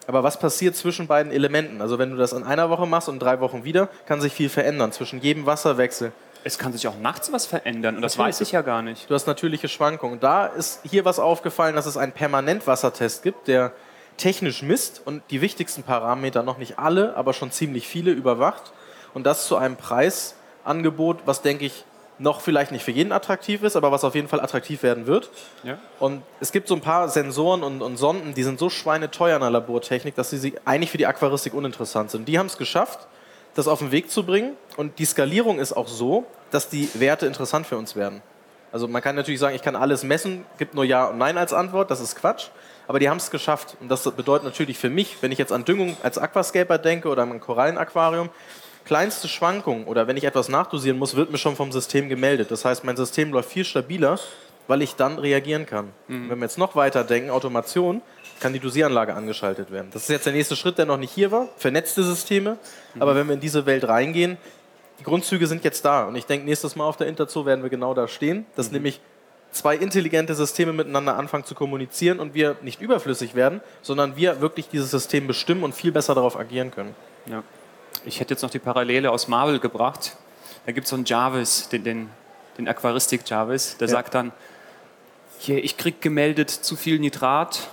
Aber 0.07 0.23
was 0.23 0.39
passiert 0.39 0.75
zwischen 0.75 1.07
beiden 1.07 1.31
Elementen? 1.31 1.83
Also 1.83 1.99
wenn 1.99 2.13
du 2.13 2.17
das 2.17 2.33
in 2.33 2.45
einer 2.45 2.71
Woche 2.71 2.87
machst 2.87 3.11
und 3.11 3.17
in 3.17 3.21
drei 3.21 3.41
Wochen 3.41 3.65
wieder, 3.65 3.91
kann 4.07 4.23
sich 4.23 4.33
viel 4.33 4.49
verändern 4.49 4.91
zwischen 4.93 5.21
jedem 5.21 5.45
Wasserwechsel. 5.45 6.13
Es 6.45 6.59
kann 6.59 6.73
sich 6.73 6.87
auch 6.87 6.99
nachts 6.99 7.33
was 7.33 7.47
verändern 7.47 7.97
und 7.97 8.03
das 8.03 8.17
Natürlich. 8.17 8.35
weiß 8.35 8.41
ich 8.43 8.53
ja 8.53 8.63
gar 8.63 8.83
nicht. 8.83 9.09
Du 9.09 9.15
hast 9.15 9.27
natürliche 9.27 9.69
Schwankungen. 9.69 10.21
Da 10.21 10.47
ist 10.47 10.81
hier 10.85 11.05
was 11.05 11.19
aufgefallen, 11.19 11.75
dass 11.75 11.87
es 11.87 11.97
einen 11.97 12.13
Permanentwassertest 12.13 13.23
gibt, 13.23 13.49
der 13.49 13.73
technisch 14.19 14.63
misst 14.63 15.03
und 15.05 15.23
die 15.31 15.41
wichtigsten 15.41 15.83
Parameter, 15.83 16.43
noch 16.43 16.59
nicht 16.59 16.79
alle, 16.79 17.17
aber 17.17 17.33
schon 17.33 17.51
ziemlich 17.51 17.89
viele 17.89 18.11
überwacht. 18.11 18.73
Und 19.15 19.25
das 19.25 19.47
zu 19.47 19.57
einem 19.57 19.77
Preisangebot, 19.77 21.23
was, 21.25 21.43
denke 21.43 21.65
ich, 21.65 21.85
noch 22.19 22.41
vielleicht 22.41 22.71
nicht 22.71 22.85
für 22.85 22.91
jeden 22.93 23.11
attraktiv 23.11 23.63
ist, 23.63 23.75
aber 23.75 23.91
was 23.91 24.05
auf 24.05 24.15
jeden 24.15 24.29
Fall 24.29 24.41
attraktiv 24.41 24.83
werden 24.83 25.07
wird. 25.07 25.31
Ja? 25.65 25.79
Und 25.99 26.23
es 26.41 26.53
gibt 26.53 26.69
so 26.69 26.75
ein 26.75 26.81
paar 26.81 27.09
Sensoren 27.09 27.63
und, 27.63 27.83
und 27.83 27.97
Sonden, 27.97 28.35
die 28.35 28.43
sind 28.43 28.59
so 28.59 28.71
schweineteuer 28.71 29.37
in 29.37 29.41
der 29.41 29.51
Labortechnik, 29.51 30.15
dass 30.15 30.31
sie 30.31 30.39
sie 30.39 30.55
eigentlich 30.65 30.91
für 30.91 30.99
die 30.99 31.07
Aquaristik 31.07 31.55
uninteressant 31.55 32.11
sind. 32.11 32.29
Die 32.29 32.39
haben 32.39 32.47
es 32.47 32.57
geschafft, 32.57 33.09
das 33.55 33.69
auf 33.69 33.79
den 33.79 33.93
Weg 33.93 34.11
zu 34.11 34.25
bringen. 34.25 34.57
Und 34.77 34.99
die 34.99 35.05
Skalierung 35.05 35.59
ist 35.59 35.73
auch 35.73 35.89
so, 35.89 36.25
dass 36.51 36.69
die 36.69 36.89
Werte 36.95 37.27
interessant 37.27 37.67
für 37.67 37.77
uns 37.77 37.97
werden. 37.97 38.23
Also 38.73 38.89
man 38.89 39.03
kann 39.03 39.15
natürlich 39.15 39.39
sagen, 39.39 39.55
ich 39.55 39.63
kann 39.63 39.77
alles 39.77 40.03
messen, 40.03 40.45
gibt 40.59 40.75
nur 40.75 40.85
Ja 40.85 41.07
und 41.07 41.19
Nein 41.19 41.39
als 41.39 41.53
Antwort, 41.53 41.91
das 41.91 42.01
ist 42.01 42.17
Quatsch. 42.17 42.49
Aber 42.89 42.99
die 42.99 43.09
haben 43.09 43.19
es 43.19 43.31
geschafft. 43.31 43.77
Und 43.81 43.89
das 43.89 44.03
bedeutet 44.03 44.45
natürlich 44.45 44.79
für 44.79 44.91
mich, 44.91 45.17
wenn 45.21 45.33
ich 45.33 45.39
jetzt 45.39 45.53
an 45.53 45.65
Düngung 45.65 45.97
als 46.03 46.19
Aquascaper 46.19 46.79
denke 46.79 47.09
oder 47.09 47.23
an 47.23 47.33
ein 47.33 47.41
Korallenaquarium, 47.41 48.31
kleinste 48.85 49.29
Schwankung 49.29 49.87
oder 49.87 50.07
wenn 50.07 50.17
ich 50.17 50.25
etwas 50.25 50.49
nachdosieren 50.49 50.99
muss, 50.99 51.17
wird 51.17 51.31
mir 51.31 51.39
schon 51.39 51.57
vom 51.57 51.73
System 51.73 52.09
gemeldet. 52.09 52.51
Das 52.51 52.65
heißt, 52.65 52.85
mein 52.85 52.97
System 52.97 53.33
läuft 53.33 53.51
viel 53.51 53.65
stabiler, 53.65 54.19
weil 54.67 54.83
ich 54.83 54.97
dann 54.97 55.19
reagieren 55.19 55.67
kann. 55.67 55.93
Und 56.09 56.31
Wenn 56.31 56.39
wir 56.39 56.45
jetzt 56.45 56.59
noch 56.59 56.77
weiter 56.77 57.05
denken, 57.05 57.31
Automation, 57.31 58.03
kann 58.41 58.53
die 58.53 58.61
Dosieranlage 58.61 59.15
angeschaltet 59.15 59.71
werden. 59.71 59.89
Das 59.93 60.03
ist 60.03 60.09
jetzt 60.09 60.27
der 60.27 60.33
nächste 60.33 60.57
Schritt, 60.57 60.79
der 60.79 60.87
noch 60.87 60.97
nicht 60.97 61.13
hier 61.13 61.31
war, 61.31 61.49
vernetzte 61.57 62.03
Systeme. 62.03 62.59
Aber 62.99 63.15
wenn 63.15 63.27
wir 63.27 63.35
in 63.35 63.41
diese 63.41 63.67
Welt 63.67 63.87
reingehen, 63.89 64.37
die 65.01 65.05
Grundzüge 65.05 65.47
sind 65.47 65.65
jetzt 65.65 65.85
da. 65.85 66.05
Und 66.05 66.17
ich 66.17 66.27
denke, 66.27 66.47
nächstes 66.47 66.77
Mal 66.77 66.85
auf 66.85 66.97
der 66.97 67.07
Interzoo 67.09 67.47
werden 67.47 67.63
wir 67.63 67.71
genau 67.71 67.95
da 67.95 68.07
stehen, 68.07 68.47
dass 68.57 68.71
nämlich 68.71 69.01
zwei 69.51 69.77
intelligente 69.77 70.35
Systeme 70.35 70.73
miteinander 70.73 71.17
anfangen 71.17 71.45
zu 71.45 71.55
kommunizieren 71.55 72.19
und 72.21 72.35
wir 72.35 72.57
nicht 72.63 72.81
überflüssig 72.81 73.35
werden, 73.35 73.61
sondern 73.83 74.17
wir 74.17 74.41
wirklich 74.41 74.69
dieses 74.69 74.91
System 74.91 75.27
bestimmen 75.27 75.63
und 75.63 75.75
viel 75.75 75.93
besser 75.93 76.15
darauf 76.15 76.39
agieren 76.39 76.71
können. 76.71 76.95
Ja. 77.27 77.43
Ich 78.05 78.21
hätte 78.21 78.35
jetzt 78.35 78.43
noch 78.43 78.51
die 78.51 78.59
Parallele 78.59 79.11
aus 79.11 79.29
Marvel 79.29 79.59
gebracht. 79.61 80.17
Da 80.67 80.73
gibt 80.73 80.85
es 80.85 80.91
so 80.91 80.97
einen 80.97 81.05
Jarvis, 81.05 81.69
den, 81.69 81.85
den, 81.85 82.11
den 82.59 82.69
Aquaristik-Jarvis, 82.69 83.77
der 83.79 83.89
Ja. 83.89 83.93
sagt 83.93 84.15
dann, 84.15 84.33
hier, 85.39 85.63
ich 85.63 85.77
krieg 85.77 86.01
gemeldet 86.01 86.51
zu 86.51 86.77
viel 86.77 86.99
Nitrat, 86.99 87.69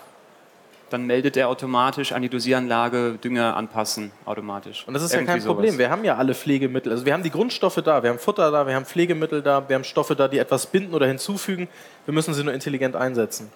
dann 0.91 1.05
meldet 1.05 1.37
er 1.37 1.47
automatisch 1.49 2.11
an 2.11 2.21
die 2.21 2.29
Dosieranlage 2.29 3.17
Dünger 3.23 3.55
anpassen, 3.55 4.11
automatisch. 4.25 4.83
Und 4.87 4.93
das 4.93 5.03
ist 5.03 5.11
ja 5.13 5.19
Irgendwie 5.19 5.39
kein 5.39 5.43
Problem. 5.47 5.69
sowas. 5.71 5.79
Wir 5.79 5.89
haben 5.89 6.03
ja 6.03 6.17
alle 6.17 6.33
Pflegemittel. 6.35 6.91
Also 6.91 7.05
wir 7.05 7.13
haben 7.13 7.23
die 7.23 7.31
Grundstoffe 7.31 7.75
da, 7.83 8.03
wir 8.03 8.09
haben 8.09 8.19
Futter 8.19 8.51
da, 8.51 8.67
wir 8.67 8.75
haben 8.75 8.85
Pflegemittel 8.85 9.41
da, 9.41 9.67
wir 9.67 9.75
haben 9.75 9.83
Stoffe 9.83 10.15
da, 10.15 10.27
die 10.27 10.37
etwas 10.37 10.65
binden 10.67 10.93
oder 10.93 11.07
hinzufügen. 11.07 11.67
Wir 12.05 12.13
müssen 12.13 12.33
sie 12.33 12.43
nur 12.43 12.53
intelligent 12.53 12.95
einsetzen. 12.95 13.51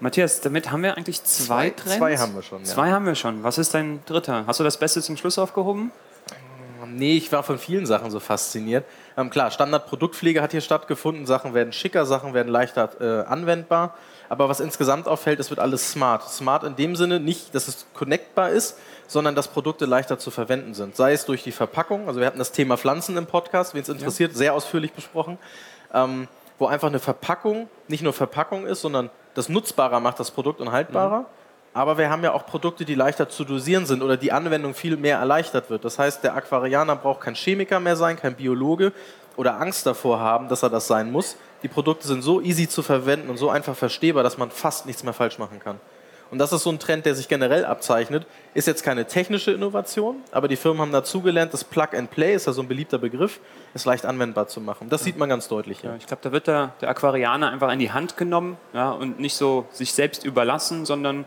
Matthias, 0.00 0.40
damit 0.40 0.70
haben 0.72 0.82
wir 0.82 0.96
eigentlich 0.96 1.22
zwei, 1.22 1.70
Zwei- 1.70 1.70
Trends. 1.70 1.96
zwei 1.96 2.16
haben 2.16 2.34
wir 2.34 2.42
schon, 2.42 2.58
ja. 2.60 2.64
Zwei 2.64 2.90
haben 2.90 3.06
wir 3.06 3.14
schon. 3.14 3.42
Was 3.44 3.58
ist 3.58 3.72
dein 3.74 4.00
dritter? 4.06 4.44
Hast 4.46 4.58
du 4.58 4.64
das 4.64 4.76
Beste 4.76 5.00
zum 5.00 5.16
Schluss 5.16 5.38
aufgehoben? 5.38 5.92
Nee, 6.94 7.16
ich 7.16 7.30
war 7.32 7.42
von 7.42 7.58
vielen 7.58 7.86
Sachen 7.86 8.10
so 8.10 8.20
fasziniert. 8.20 8.84
Ähm, 9.16 9.30
klar, 9.30 9.50
Standardproduktpflege 9.50 10.42
hat 10.42 10.52
hier 10.52 10.60
stattgefunden. 10.60 11.26
Sachen 11.26 11.54
werden 11.54 11.72
schicker, 11.72 12.06
Sachen 12.06 12.34
werden 12.34 12.48
leichter 12.48 12.90
äh, 13.00 13.26
anwendbar. 13.26 13.96
Aber 14.28 14.48
was 14.48 14.60
insgesamt 14.60 15.08
auffällt, 15.08 15.40
es 15.40 15.50
wird 15.50 15.60
alles 15.60 15.90
smart. 15.90 16.28
Smart 16.28 16.64
in 16.64 16.76
dem 16.76 16.96
Sinne 16.96 17.20
nicht, 17.20 17.54
dass 17.54 17.68
es 17.68 17.86
connectbar 17.94 18.50
ist, 18.50 18.78
sondern 19.06 19.34
dass 19.34 19.48
Produkte 19.48 19.84
leichter 19.84 20.18
zu 20.18 20.30
verwenden 20.30 20.74
sind. 20.74 20.96
Sei 20.96 21.12
es 21.12 21.26
durch 21.26 21.42
die 21.42 21.52
Verpackung, 21.52 22.08
also 22.08 22.20
wir 22.20 22.26
hatten 22.26 22.38
das 22.38 22.52
Thema 22.52 22.76
Pflanzen 22.76 23.16
im 23.16 23.26
Podcast, 23.26 23.74
wen 23.74 23.82
es 23.82 23.88
interessiert, 23.88 24.34
sehr 24.34 24.54
ausführlich 24.54 24.92
besprochen, 24.92 25.38
ähm, 25.92 26.28
wo 26.58 26.66
einfach 26.66 26.88
eine 26.88 26.98
Verpackung 26.98 27.68
nicht 27.88 28.02
nur 28.02 28.12
Verpackung 28.12 28.66
ist, 28.66 28.80
sondern 28.80 29.10
das 29.34 29.48
nutzbarer 29.48 30.00
macht 30.00 30.18
das 30.18 30.30
Produkt 30.30 30.60
und 30.60 30.72
haltbarer. 30.72 31.26
Aber 31.74 31.96
wir 31.96 32.10
haben 32.10 32.22
ja 32.22 32.32
auch 32.32 32.44
Produkte, 32.44 32.84
die 32.84 32.94
leichter 32.94 33.28
zu 33.28 33.44
dosieren 33.44 33.86
sind 33.86 34.02
oder 34.02 34.16
die 34.16 34.32
Anwendung 34.32 34.74
viel 34.74 34.96
mehr 34.96 35.18
erleichtert 35.18 35.70
wird. 35.70 35.84
Das 35.84 35.98
heißt, 35.98 36.22
der 36.22 36.34
Aquarianer 36.34 36.96
braucht 36.96 37.22
kein 37.22 37.34
Chemiker 37.34 37.80
mehr 37.80 37.96
sein, 37.96 38.16
kein 38.16 38.34
Biologe 38.34 38.92
oder 39.36 39.58
Angst 39.58 39.86
davor 39.86 40.20
haben, 40.20 40.48
dass 40.48 40.62
er 40.62 40.70
das 40.70 40.86
sein 40.86 41.10
muss. 41.10 41.36
Die 41.62 41.68
Produkte 41.68 42.06
sind 42.06 42.22
so 42.22 42.40
easy 42.42 42.68
zu 42.68 42.82
verwenden 42.82 43.30
und 43.30 43.38
so 43.38 43.48
einfach 43.48 43.74
verstehbar, 43.74 44.22
dass 44.22 44.36
man 44.36 44.50
fast 44.50 44.84
nichts 44.84 45.02
mehr 45.02 45.14
falsch 45.14 45.38
machen 45.38 45.60
kann. 45.60 45.80
Und 46.30 46.38
das 46.38 46.50
ist 46.50 46.62
so 46.62 46.70
ein 46.70 46.78
Trend, 46.78 47.04
der 47.04 47.14
sich 47.14 47.28
generell 47.28 47.66
abzeichnet. 47.66 48.26
Ist 48.54 48.66
jetzt 48.66 48.82
keine 48.82 49.06
technische 49.06 49.52
Innovation, 49.52 50.16
aber 50.32 50.48
die 50.48 50.56
Firmen 50.56 50.80
haben 50.80 50.92
dazugelernt, 50.92 51.52
das 51.52 51.62
Plug 51.62 51.88
and 51.94 52.10
Play 52.10 52.34
ist 52.34 52.46
ja 52.46 52.54
so 52.54 52.62
ein 52.62 52.68
beliebter 52.68 52.96
Begriff, 52.96 53.38
ist 53.74 53.84
leicht 53.84 54.06
anwendbar 54.06 54.48
zu 54.48 54.62
machen. 54.62 54.88
Das 54.88 55.04
sieht 55.04 55.18
man 55.18 55.28
ganz 55.28 55.48
deutlich 55.48 55.80
hier. 55.80 55.90
Ja, 55.90 55.96
ich 55.96 56.06
glaube, 56.06 56.22
da 56.22 56.32
wird 56.32 56.46
der, 56.46 56.72
der 56.80 56.88
Aquarianer 56.88 57.50
einfach 57.50 57.70
in 57.70 57.78
die 57.78 57.92
Hand 57.92 58.16
genommen 58.16 58.56
ja, 58.72 58.92
und 58.92 59.20
nicht 59.20 59.34
so 59.36 59.66
sich 59.72 59.92
selbst 59.92 60.24
überlassen, 60.24 60.86
sondern 60.86 61.26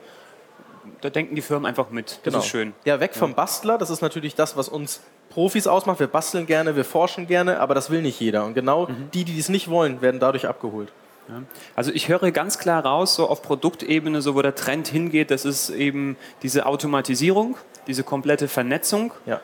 da 1.02 1.10
denken 1.10 1.36
die 1.36 1.42
Firmen 1.42 1.66
einfach 1.66 1.90
mit. 1.90 2.20
Das 2.24 2.34
ist 2.36 2.46
schön. 2.48 2.74
Ja, 2.86 3.00
weg 3.00 3.16
vom 3.16 3.34
Bastler, 3.34 3.78
das 3.78 3.90
ist 3.90 4.02
natürlich 4.02 4.36
das, 4.36 4.56
was 4.58 4.70
uns 4.70 5.02
Profis 5.30 5.68
ausmacht. 5.68 6.00
Wir 6.00 6.08
basteln 6.08 6.46
gerne, 6.46 6.76
wir 6.76 6.86
forschen 6.86 7.28
gerne, 7.28 7.60
aber 7.60 7.74
das 7.76 7.90
will 7.90 8.02
nicht 8.02 8.20
jeder. 8.20 8.46
Und 8.46 8.54
genau 8.54 8.88
Mhm. 8.88 9.10
die, 9.14 9.24
die 9.26 9.38
es 9.40 9.50
nicht 9.50 9.70
wollen, 9.70 10.02
werden 10.02 10.20
dadurch 10.20 10.48
abgeholt. 10.48 10.92
Ja. 11.28 11.42
Also 11.76 11.92
ich 11.92 12.08
höre 12.08 12.32
ganz 12.32 12.60
klar 12.60 12.86
raus, 12.86 13.16
so 13.16 13.28
auf 13.28 13.42
Produktebene, 13.42 14.22
so 14.22 14.36
wo 14.36 14.42
der 14.42 14.54
Trend 14.56 14.88
hingeht, 14.88 15.32
das 15.32 15.44
ist 15.44 15.72
eben 15.72 16.18
diese 16.44 16.66
Automatisierung, 16.68 17.58
diese 17.88 18.04
komplette 18.04 18.48
Vernetzung. 18.48 19.12
Ja. 19.26 19.42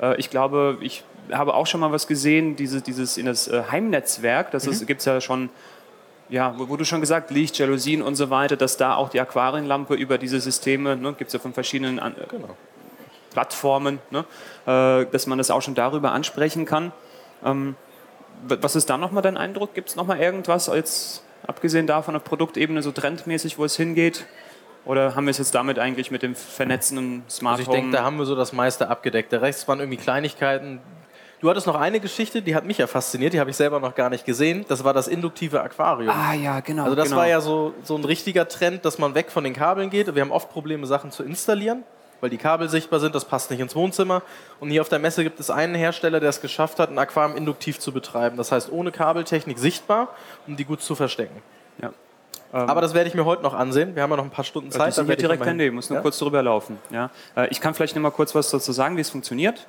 äh, 0.00 0.16
ich 0.18 0.30
glaube, 0.30 0.78
ich 0.80 1.02
habe 1.32 1.54
auch 1.54 1.66
schon 1.66 1.80
mal 1.80 1.92
was 1.92 2.06
gesehen, 2.06 2.56
diese, 2.56 2.80
dieses 2.80 3.18
in 3.18 3.26
das 3.26 3.48
äh, 3.48 3.64
Heimnetzwerk, 3.70 4.50
das 4.52 4.64
Mhm. 4.66 4.86
gibt 4.86 5.00
es 5.00 5.04
ja 5.06 5.20
schon, 5.20 5.50
ja, 6.28 6.54
wo, 6.58 6.68
wo 6.68 6.76
du 6.76 6.84
schon 6.84 7.00
gesagt, 7.00 7.30
Licht, 7.30 7.58
Jalousien 7.58 8.02
und 8.02 8.14
so 8.14 8.30
weiter, 8.30 8.56
dass 8.56 8.76
da 8.76 8.94
auch 8.94 9.08
die 9.08 9.20
Aquarienlampe 9.20 9.94
über 9.94 10.18
diese 10.18 10.40
Systeme, 10.40 10.96
ne, 10.96 11.12
gibt 11.14 11.28
es 11.28 11.32
ja 11.32 11.38
von 11.38 11.52
verschiedenen 11.52 11.98
an, 11.98 12.14
Genau. 12.28 12.56
Plattformen, 13.30 13.98
ne, 14.10 14.24
äh, 14.66 15.06
dass 15.10 15.26
man 15.26 15.38
das 15.38 15.50
auch 15.50 15.62
schon 15.62 15.74
darüber 15.74 16.12
ansprechen 16.12 16.64
kann. 16.64 16.92
Ähm, 17.44 17.76
was 18.46 18.76
ist 18.76 18.88
da 18.88 18.96
nochmal 18.98 19.22
dein 19.22 19.36
Eindruck? 19.36 19.74
Gibt 19.74 19.88
es 19.90 19.96
nochmal 19.96 20.20
irgendwas, 20.20 20.66
jetzt 20.68 21.22
abgesehen 21.46 21.86
davon 21.86 22.14
auf 22.16 22.24
Produktebene, 22.24 22.82
so 22.82 22.92
trendmäßig, 22.92 23.58
wo 23.58 23.64
es 23.64 23.76
hingeht? 23.76 24.26
Oder 24.84 25.14
haben 25.14 25.26
wir 25.26 25.32
es 25.32 25.38
jetzt 25.38 25.54
damit 25.54 25.78
eigentlich 25.78 26.10
mit 26.10 26.22
dem 26.22 26.34
vernetzenden 26.34 27.24
Smart 27.28 27.58
Also 27.58 27.70
ich 27.70 27.76
denke, 27.76 27.96
da 27.96 28.04
haben 28.04 28.16
wir 28.16 28.24
so 28.24 28.34
das 28.34 28.52
meiste 28.52 28.88
abgedeckt. 28.88 29.32
Der 29.32 29.42
Rest 29.42 29.68
waren 29.68 29.80
irgendwie 29.80 29.98
Kleinigkeiten. 29.98 30.80
Du 31.40 31.48
hattest 31.48 31.66
noch 31.68 31.76
eine 31.76 32.00
Geschichte, 32.00 32.42
die 32.42 32.56
hat 32.56 32.64
mich 32.64 32.78
ja 32.78 32.86
fasziniert, 32.88 33.32
die 33.32 33.38
habe 33.38 33.50
ich 33.50 33.56
selber 33.56 33.78
noch 33.78 33.94
gar 33.94 34.10
nicht 34.10 34.24
gesehen. 34.24 34.64
Das 34.68 34.82
war 34.82 34.92
das 34.92 35.06
induktive 35.06 35.60
Aquarium. 35.62 36.10
ah 36.12 36.34
ja, 36.34 36.58
genau. 36.60 36.82
Also 36.84 36.96
das 36.96 37.06
genau. 37.08 37.18
war 37.18 37.28
ja 37.28 37.40
so, 37.40 37.74
so 37.84 37.96
ein 37.96 38.04
richtiger 38.04 38.48
Trend, 38.48 38.84
dass 38.84 38.98
man 38.98 39.14
weg 39.14 39.30
von 39.30 39.44
den 39.44 39.54
Kabeln 39.54 39.88
geht. 39.90 40.12
Wir 40.14 40.22
haben 40.22 40.32
oft 40.32 40.50
Probleme, 40.50 40.84
Sachen 40.86 41.12
zu 41.12 41.22
installieren, 41.22 41.84
weil 42.20 42.30
die 42.30 42.38
Kabel 42.38 42.68
sichtbar 42.68 42.98
sind, 42.98 43.14
das 43.14 43.24
passt 43.24 43.52
nicht 43.52 43.60
ins 43.60 43.76
Wohnzimmer. 43.76 44.22
Und 44.58 44.70
hier 44.70 44.80
auf 44.80 44.88
der 44.88 44.98
Messe 44.98 45.22
gibt 45.22 45.38
es 45.38 45.48
einen 45.48 45.76
Hersteller, 45.76 46.18
der 46.18 46.30
es 46.30 46.40
geschafft 46.40 46.80
hat, 46.80 46.90
ein 46.90 46.98
Aquarium 46.98 47.36
induktiv 47.36 47.78
zu 47.78 47.92
betreiben. 47.92 48.36
Das 48.36 48.50
heißt, 48.50 48.72
ohne 48.72 48.90
Kabeltechnik 48.90 49.60
sichtbar, 49.60 50.08
um 50.48 50.56
die 50.56 50.64
gut 50.64 50.82
zu 50.82 50.96
verstecken. 50.96 51.40
Ja. 51.80 51.92
Aber 52.50 52.80
das 52.80 52.94
werde 52.94 53.08
ich 53.08 53.14
mir 53.14 53.24
heute 53.26 53.42
noch 53.44 53.54
ansehen. 53.54 53.94
Wir 53.94 54.02
haben 54.02 54.10
ja 54.10 54.16
noch 54.16 54.24
ein 54.24 54.30
paar 54.30 54.44
Stunden 54.44 54.72
Zeit. 54.72 54.88
Die 54.88 54.92
sind 54.92 54.96
dann 54.96 55.04
hier 55.04 55.08
werde 55.10 55.22
ich 55.22 55.28
direkt 55.28 55.46
daneben, 55.46 55.76
muss 55.76 55.88
nur 55.88 55.98
Ja? 55.98 56.02
kurz 56.02 56.18
drüber 56.18 56.42
laufen. 56.42 56.78
Ja? 56.90 57.10
Äh, 57.36 57.46
Ich 57.50 57.60
kann 57.60 57.74
vielleicht 57.74 57.94
noch 57.94 58.02
mal 58.02 58.10
kurz 58.10 58.34
was 58.34 58.50
dazu 58.50 58.72
sagen, 58.72 58.96
wie 58.96 59.02
es 59.02 59.10
funktioniert. 59.10 59.66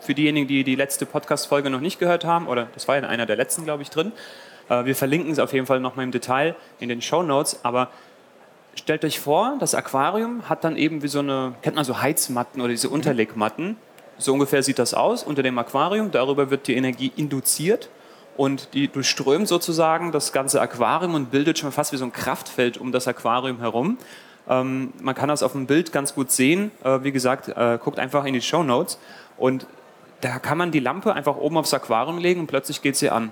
Für 0.00 0.14
diejenigen, 0.14 0.46
die 0.46 0.64
die 0.64 0.74
letzte 0.74 1.06
Podcast-Folge 1.06 1.70
noch 1.70 1.80
nicht 1.80 1.98
gehört 1.98 2.24
haben, 2.24 2.46
oder 2.46 2.68
das 2.74 2.88
war 2.88 2.96
ja 2.96 3.00
in 3.00 3.04
einer 3.04 3.26
der 3.26 3.36
letzten, 3.36 3.64
glaube 3.64 3.82
ich, 3.82 3.90
drin. 3.90 4.12
äh, 4.68 4.84
Wir 4.84 4.94
verlinken 4.94 5.30
es 5.32 5.38
auf 5.38 5.52
jeden 5.52 5.66
Fall 5.66 5.80
noch 5.80 5.96
mal 5.96 6.02
im 6.02 6.12
Detail 6.12 6.54
in 6.80 6.88
den 6.88 7.02
Show 7.02 7.22
Notes. 7.22 7.60
Aber 7.64 7.88
stellt 8.74 9.04
euch 9.04 9.20
vor, 9.20 9.56
das 9.60 9.74
Aquarium 9.74 10.48
hat 10.48 10.64
dann 10.64 10.76
eben 10.76 11.02
wie 11.02 11.08
so 11.08 11.18
eine, 11.18 11.54
kennt 11.62 11.76
man 11.76 11.84
so 11.84 12.00
Heizmatten 12.00 12.60
oder 12.60 12.70
diese 12.70 12.88
Unterlegmatten. 12.88 13.76
So 14.18 14.32
ungefähr 14.32 14.62
sieht 14.62 14.78
das 14.78 14.94
aus 14.94 15.22
unter 15.22 15.42
dem 15.42 15.58
Aquarium. 15.58 16.10
Darüber 16.10 16.50
wird 16.50 16.66
die 16.66 16.74
Energie 16.74 17.12
induziert 17.16 17.88
und 18.36 18.72
die 18.74 18.88
durchströmt 18.88 19.48
sozusagen 19.48 20.12
das 20.12 20.32
ganze 20.32 20.60
Aquarium 20.60 21.14
und 21.14 21.30
bildet 21.30 21.58
schon 21.58 21.72
fast 21.72 21.92
wie 21.92 21.96
so 21.96 22.04
ein 22.04 22.12
Kraftfeld 22.12 22.78
um 22.78 22.92
das 22.92 23.08
Aquarium 23.08 23.58
herum. 23.58 23.98
Ähm, 24.48 24.92
man 25.00 25.14
kann 25.14 25.28
das 25.28 25.42
auf 25.42 25.52
dem 25.52 25.66
Bild 25.66 25.92
ganz 25.92 26.14
gut 26.14 26.30
sehen. 26.30 26.70
Äh, 26.82 27.02
wie 27.02 27.12
gesagt, 27.12 27.48
äh, 27.48 27.78
guckt 27.82 27.98
einfach 27.98 28.24
in 28.24 28.34
die 28.34 28.40
Show 28.40 28.62
Notes 28.62 28.98
und 29.36 29.66
da 30.20 30.38
kann 30.38 30.58
man 30.58 30.70
die 30.70 30.80
Lampe 30.80 31.14
einfach 31.14 31.36
oben 31.36 31.56
aufs 31.56 31.74
Aquarium 31.74 32.18
legen 32.18 32.40
und 32.40 32.46
plötzlich 32.46 32.82
geht 32.82 32.96
sie 32.96 33.10
an. 33.10 33.30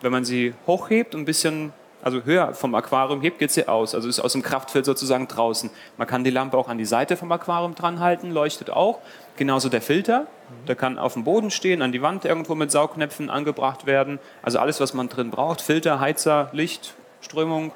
Wenn 0.00 0.12
man 0.12 0.24
sie 0.24 0.54
hochhebt 0.66 1.14
und 1.14 1.22
ein 1.22 1.24
bisschen, 1.24 1.72
also 2.02 2.22
höher 2.22 2.54
vom 2.54 2.74
Aquarium 2.74 3.20
hebt, 3.20 3.38
geht 3.38 3.52
sie 3.52 3.68
aus. 3.68 3.94
Also 3.94 4.08
ist 4.08 4.20
aus 4.20 4.32
dem 4.32 4.42
Kraftfeld 4.42 4.84
sozusagen 4.84 5.28
draußen. 5.28 5.70
Man 5.96 6.06
kann 6.06 6.24
die 6.24 6.30
Lampe 6.30 6.56
auch 6.56 6.68
an 6.68 6.76
die 6.76 6.84
Seite 6.84 7.16
vom 7.16 7.30
Aquarium 7.30 7.74
dran 7.74 8.00
halten, 8.00 8.30
leuchtet 8.32 8.70
auch. 8.70 8.98
Genauso 9.36 9.68
der 9.68 9.80
Filter, 9.80 10.26
der 10.66 10.74
kann 10.74 10.98
auf 10.98 11.14
dem 11.14 11.24
Boden 11.24 11.50
stehen, 11.50 11.82
an 11.82 11.92
die 11.92 12.02
Wand 12.02 12.24
irgendwo 12.24 12.54
mit 12.54 12.70
Saugnäpfen 12.70 13.30
angebracht 13.30 13.86
werden. 13.86 14.18
Also 14.42 14.58
alles, 14.58 14.80
was 14.80 14.92
man 14.92 15.08
drin 15.08 15.30
braucht. 15.30 15.60
Filter, 15.60 16.00
Heizer, 16.00 16.50
Licht, 16.52 16.94
Strömung, 17.20 17.70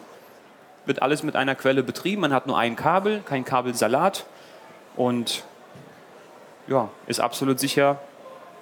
wird 0.84 1.00
alles 1.02 1.22
mit 1.22 1.36
einer 1.36 1.54
Quelle 1.54 1.82
betrieben. 1.82 2.22
Man 2.22 2.32
hat 2.32 2.46
nur 2.46 2.58
ein 2.58 2.74
Kabel, 2.74 3.20
kein 3.24 3.44
Kabelsalat 3.44 4.26
und 4.96 5.44
ja, 6.66 6.90
ist 7.06 7.20
absolut 7.20 7.60
sicher 7.60 7.98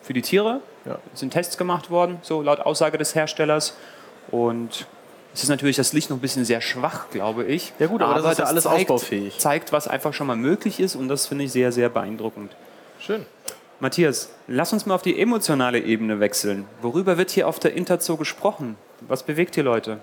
für 0.06 0.12
die 0.12 0.22
Tiere. 0.22 0.60
Ja. 0.84 0.98
Sind 1.14 1.32
Tests 1.32 1.58
gemacht 1.58 1.90
worden, 1.90 2.18
so 2.22 2.40
laut 2.40 2.60
Aussage 2.60 2.96
des 2.96 3.14
Herstellers. 3.14 3.76
Und 4.30 4.86
es 5.34 5.42
ist 5.42 5.48
natürlich 5.48 5.76
das 5.76 5.92
Licht 5.92 6.08
noch 6.10 6.16
ein 6.16 6.20
bisschen 6.20 6.44
sehr 6.44 6.60
schwach, 6.60 7.10
glaube 7.10 7.44
ich. 7.44 7.72
Ja 7.78 7.88
gut, 7.88 8.00
aber 8.00 8.22
das 8.22 8.32
ist 8.32 8.38
ja 8.38 8.44
alles 8.44 8.64
zeigt, 8.64 8.90
ausbaufähig. 8.90 9.38
zeigt, 9.38 9.72
was 9.72 9.88
einfach 9.88 10.14
schon 10.14 10.26
mal 10.28 10.36
möglich 10.36 10.80
ist 10.80 10.96
und 10.96 11.08
das 11.08 11.26
finde 11.26 11.44
ich 11.44 11.52
sehr, 11.52 11.72
sehr 11.72 11.88
beeindruckend. 11.88 12.52
Schön. 13.00 13.26
Matthias, 13.78 14.30
lass 14.46 14.72
uns 14.72 14.86
mal 14.86 14.94
auf 14.94 15.02
die 15.02 15.20
emotionale 15.20 15.80
Ebene 15.80 16.20
wechseln. 16.20 16.66
Worüber 16.80 17.18
wird 17.18 17.30
hier 17.30 17.46
auf 17.48 17.58
der 17.58 17.74
Interzoo 17.74 18.16
gesprochen? 18.16 18.76
Was 19.00 19.24
bewegt 19.24 19.56
hier 19.56 19.64
Leute? 19.64 19.98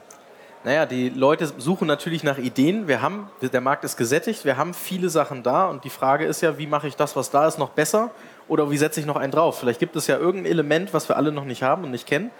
Naja, 0.65 0.86
die 0.86 1.10
Leute 1.10 1.51
suchen 1.58 1.88
natürlich 1.88 2.24
nach 2.24 2.38
Ideen. 2.38 2.88
Wir 2.88 3.01
haben, 3.01 3.29
der 3.41 3.60
Markt 3.60 3.84
ist 3.84 3.98
gesättigt, 3.98 4.46
wir 4.46 4.55
haben 4.55 4.74
viele 4.74 5.10
Sachen 5.10 5.43
da 5.43 5.67
und 5.67 5.84
die 5.84 5.89
Frage 5.89 6.25
ist 6.25 6.39
ja, 6.41 6.58
wie 6.58 6.67
mache 6.67 6.88
ich 6.88 6.96
das, 6.96 7.17
was 7.17 7.29
da 7.29 7.48
ist, 7.48 7.60
noch 7.60 7.72
besser 7.72 8.12
oder 8.48 8.72
wie 8.72 8.77
setze 8.77 9.01
ich 9.01 9.05
noch 9.05 9.17
einen 9.17 9.32
drauf? 9.32 9.60
Vielleicht 9.60 9.79
gibt 9.79 9.96
es 9.98 10.08
ja 10.08 10.17
irgendein 10.17 10.51
Element, 10.51 10.93
was 10.93 11.10
wir 11.10 11.17
alle 11.17 11.34
noch 11.34 11.43
nicht 11.43 11.63
haben 11.63 11.84
und 11.84 11.91
nicht 11.91 12.08
kennen. 12.08 12.32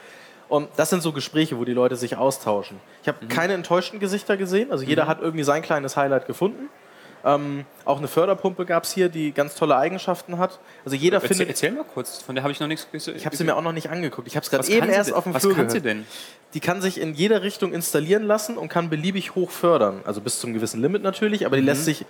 Und 0.48 0.70
das 0.77 0.89
sind 0.89 1.03
so 1.03 1.12
Gespräche, 1.12 1.58
wo 1.58 1.65
die 1.65 1.74
Leute 1.74 1.98
sich 1.98 2.15
austauschen. 2.15 2.80
Ich 3.01 3.10
habe 3.10 3.25
keine 3.27 3.53
enttäuschten 3.53 4.00
Gesichter 4.00 4.38
gesehen, 4.38 4.72
also 4.72 4.86
jeder 4.86 5.06
hat 5.08 5.20
irgendwie 5.20 5.44
sein 5.44 5.62
kleines 5.62 5.98
Highlight 5.98 6.25
gefunden. 6.25 6.70
Ähm, 7.25 7.65
auch 7.86 8.00
eine 8.00 8.08
Förderpumpe 8.08 8.65
gab 8.65 8.84
es 8.84 8.94
hier, 8.94 9.08
die 9.08 9.32
ganz 9.32 9.56
tolle 9.56 9.77
Eigenschaften 9.77 10.38
hat. 10.38 10.60
Also 10.84 10.98
jeder 10.98 11.18
Erzähl, 11.18 11.30
findet. 11.30 11.50
erzähl 11.50 11.72
mal 11.72 11.86
kurz, 11.86 12.22
von 12.22 12.36
der 12.36 12.44
habe 12.44 12.51
ich 12.51 12.60
noch 12.60 12.68
nichts 12.68 12.88
gesehen. 12.92 13.15
Ich 13.15 13.25
habe 13.25 13.36
sie 13.36 13.44
mir 13.46 13.56
auch 13.56 13.62
noch 13.62 13.72
nicht 13.72 13.89
angeguckt. 13.89 14.27
Ich 14.27 14.36
habe 14.36 14.44
es 14.44 14.50
gerade 14.50 14.68
eben 14.68 14.88
sie 14.88 14.94
erst 14.94 15.10
denn? 15.10 15.15
auf 15.15 15.24
dem 15.24 15.34
Was 15.34 15.42
Flur 15.44 15.56
kann 15.56 15.70
sie 15.70 15.82
gehört. 15.82 16.00
denn? 16.00 16.06
Die 16.53 16.60
kann 16.60 16.82
sich 16.82 17.00
in 17.00 17.13
jeder 17.13 17.42
Richtung 17.42 17.74
installieren 17.74 18.24
lassen 18.24 18.58
und 18.58 18.68
kann 18.68 18.89
beliebig 18.89 19.36
hoch 19.36 19.51
fördern. 19.51 20.01
Also 20.06 20.20
bis 20.22 20.39
zum 20.39 20.53
gewissen 20.53 20.82
Limit 20.82 21.01
natürlich, 21.01 21.46
aber 21.46 21.56
die 21.56 21.63
lässt 21.63 21.86
sich 21.86 22.06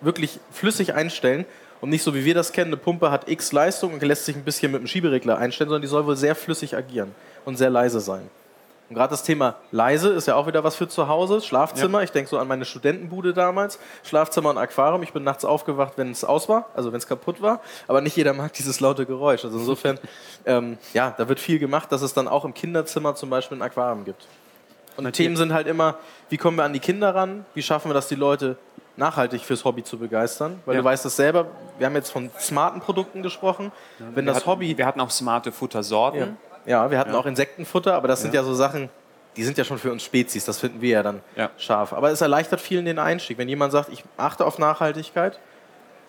wirklich 0.00 0.40
flüssig 0.52 0.94
einstellen. 0.94 1.46
Und 1.80 1.88
nicht 1.88 2.02
so 2.02 2.14
wie 2.14 2.26
wir 2.26 2.34
das 2.34 2.52
kennen, 2.52 2.68
eine 2.68 2.76
Pumpe 2.76 3.10
hat 3.10 3.28
X 3.28 3.52
Leistung 3.52 3.94
und 3.94 4.02
lässt 4.02 4.26
sich 4.26 4.36
ein 4.36 4.44
bisschen 4.44 4.70
mit 4.72 4.82
dem 4.82 4.86
Schieberegler 4.86 5.38
einstellen, 5.38 5.70
sondern 5.70 5.82
die 5.82 5.88
soll 5.88 6.04
wohl 6.04 6.16
sehr 6.16 6.34
flüssig 6.34 6.76
agieren 6.76 7.14
und 7.46 7.56
sehr 7.56 7.70
leise 7.70 8.00
sein. 8.00 8.28
Und 8.90 8.96
gerade 8.96 9.10
das 9.12 9.22
Thema 9.22 9.54
leise 9.70 10.08
ist 10.08 10.26
ja 10.26 10.34
auch 10.34 10.48
wieder 10.48 10.64
was 10.64 10.74
für 10.74 10.88
zu 10.88 11.06
Hause. 11.08 11.40
Schlafzimmer, 11.40 12.02
ich 12.02 12.10
denke 12.10 12.28
so 12.28 12.38
an 12.38 12.48
meine 12.48 12.64
Studentenbude 12.64 13.32
damals. 13.32 13.78
Schlafzimmer 14.02 14.50
und 14.50 14.58
Aquarium. 14.58 15.02
Ich 15.04 15.12
bin 15.12 15.22
nachts 15.22 15.44
aufgewacht, 15.44 15.92
wenn 15.96 16.10
es 16.10 16.24
aus 16.24 16.48
war, 16.48 16.66
also 16.74 16.90
wenn 16.90 16.98
es 16.98 17.06
kaputt 17.06 17.40
war. 17.40 17.60
Aber 17.86 18.00
nicht 18.00 18.16
jeder 18.16 18.32
mag 18.34 18.52
dieses 18.54 18.80
laute 18.80 19.06
Geräusch. 19.06 19.44
Also 19.44 19.58
insofern, 19.58 19.98
ähm, 20.44 20.76
ja, 20.92 21.14
da 21.16 21.28
wird 21.28 21.38
viel 21.38 21.60
gemacht, 21.60 21.92
dass 21.92 22.02
es 22.02 22.14
dann 22.14 22.26
auch 22.26 22.44
im 22.44 22.52
Kinderzimmer 22.52 23.14
zum 23.14 23.30
Beispiel 23.30 23.58
ein 23.58 23.62
Aquarium 23.62 24.04
gibt. 24.04 24.26
Und 24.96 25.04
die 25.06 25.12
Themen 25.12 25.36
sind 25.36 25.52
halt 25.54 25.68
immer, 25.68 25.94
wie 26.28 26.36
kommen 26.36 26.56
wir 26.56 26.64
an 26.64 26.72
die 26.72 26.80
Kinder 26.80 27.14
ran? 27.14 27.46
Wie 27.54 27.62
schaffen 27.62 27.88
wir 27.90 27.94
das, 27.94 28.08
die 28.08 28.16
Leute 28.16 28.56
nachhaltig 28.96 29.42
fürs 29.42 29.64
Hobby 29.64 29.84
zu 29.84 29.98
begeistern? 29.98 30.60
Weil 30.66 30.74
Ja. 30.74 30.80
du 30.80 30.84
weißt 30.84 31.06
es 31.06 31.14
selber, 31.14 31.46
wir 31.78 31.86
haben 31.86 31.94
jetzt 31.94 32.10
von 32.10 32.28
smarten 32.40 32.80
Produkten 32.80 33.22
gesprochen. 33.22 33.70
wenn 33.98 34.16
Wir 34.16 34.22
das 34.32 34.38
hatten- 34.38 34.46
Hobby 34.48 34.76
Wir 34.76 34.84
hatten 34.84 35.00
auch 35.00 35.10
smarte 35.10 35.52
Futtersorten. 35.52 36.20
ja, 36.20 36.26
wir 36.90 36.98
hatten 36.98 37.14
auch 37.14 37.26
Insektenfutter, 37.26 37.94
aber 37.94 38.08
das 38.08 38.22
sind 38.22 38.34
ja 38.34 38.42
so 38.42 38.54
Sachen, 38.54 38.88
die 39.36 39.44
sind 39.44 39.58
ja 39.58 39.64
schon 39.64 39.78
für 39.78 39.92
uns 39.92 40.02
Spezies, 40.02 40.44
das 40.44 40.58
finden 40.58 40.80
wir 40.80 40.90
ja 40.90 41.02
dann 41.02 41.20
Ja. 41.36 41.50
scharf. 41.58 41.92
Aber 41.92 42.10
es 42.10 42.20
erleichtert 42.20 42.60
vielen 42.60 42.84
den 42.84 42.98
Einstieg. 42.98 43.38
Wenn 43.38 43.48
jemand 43.48 43.72
sagt, 43.72 43.88
ich 43.92 44.04
achte 44.16 44.44
auf 44.44 44.58
Nachhaltigkeit, 44.58 45.38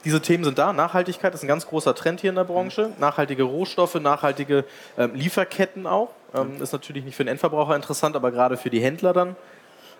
diese 0.03 0.21
Themen 0.21 0.43
sind 0.43 0.57
da. 0.57 0.73
Nachhaltigkeit 0.73 1.33
ist 1.33 1.43
ein 1.43 1.47
ganz 1.47 1.67
großer 1.67 1.93
Trend 1.93 2.21
hier 2.21 2.31
in 2.31 2.35
der 2.35 2.43
Branche. 2.43 2.89
Nachhaltige 2.97 3.43
Rohstoffe, 3.43 3.95
nachhaltige 3.95 4.65
ähm, 4.97 5.11
Lieferketten 5.13 5.85
auch. 5.85 6.09
Ähm, 6.33 6.61
ist 6.61 6.71
natürlich 6.73 7.03
nicht 7.05 7.15
für 7.15 7.23
den 7.23 7.29
Endverbraucher 7.29 7.75
interessant, 7.75 8.15
aber 8.15 8.31
gerade 8.31 8.57
für 8.57 8.69
die 8.69 8.81
Händler 8.81 9.13
dann. 9.13 9.35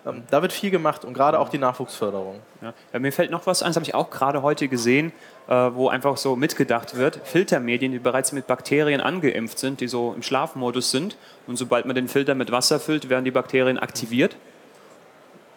Ähm, 0.04 0.24
da 0.30 0.42
wird 0.42 0.52
viel 0.52 0.70
gemacht 0.70 1.04
und 1.04 1.14
gerade 1.14 1.38
auch 1.38 1.48
die 1.48 1.58
Nachwuchsförderung. 1.58 2.40
Ja. 2.60 2.74
Ja, 2.92 2.98
mir 2.98 3.12
fällt 3.12 3.30
noch 3.30 3.46
was 3.46 3.62
ein, 3.62 3.68
das 3.68 3.76
habe 3.76 3.86
ich 3.86 3.94
auch 3.94 4.10
gerade 4.10 4.42
heute 4.42 4.68
gesehen, 4.68 5.12
äh, 5.48 5.52
wo 5.52 5.88
einfach 5.88 6.16
so 6.16 6.34
mitgedacht 6.34 6.96
wird. 6.96 7.20
Filtermedien, 7.24 7.92
die 7.92 7.98
bereits 7.98 8.32
mit 8.32 8.46
Bakterien 8.46 9.00
angeimpft 9.00 9.58
sind, 9.58 9.80
die 9.80 9.88
so 9.88 10.12
im 10.14 10.22
Schlafmodus 10.22 10.90
sind. 10.90 11.16
Und 11.46 11.56
sobald 11.56 11.86
man 11.86 11.94
den 11.94 12.08
Filter 12.08 12.34
mit 12.34 12.50
Wasser 12.50 12.80
füllt, 12.80 13.08
werden 13.08 13.24
die 13.24 13.30
Bakterien 13.30 13.78
aktiviert. 13.78 14.36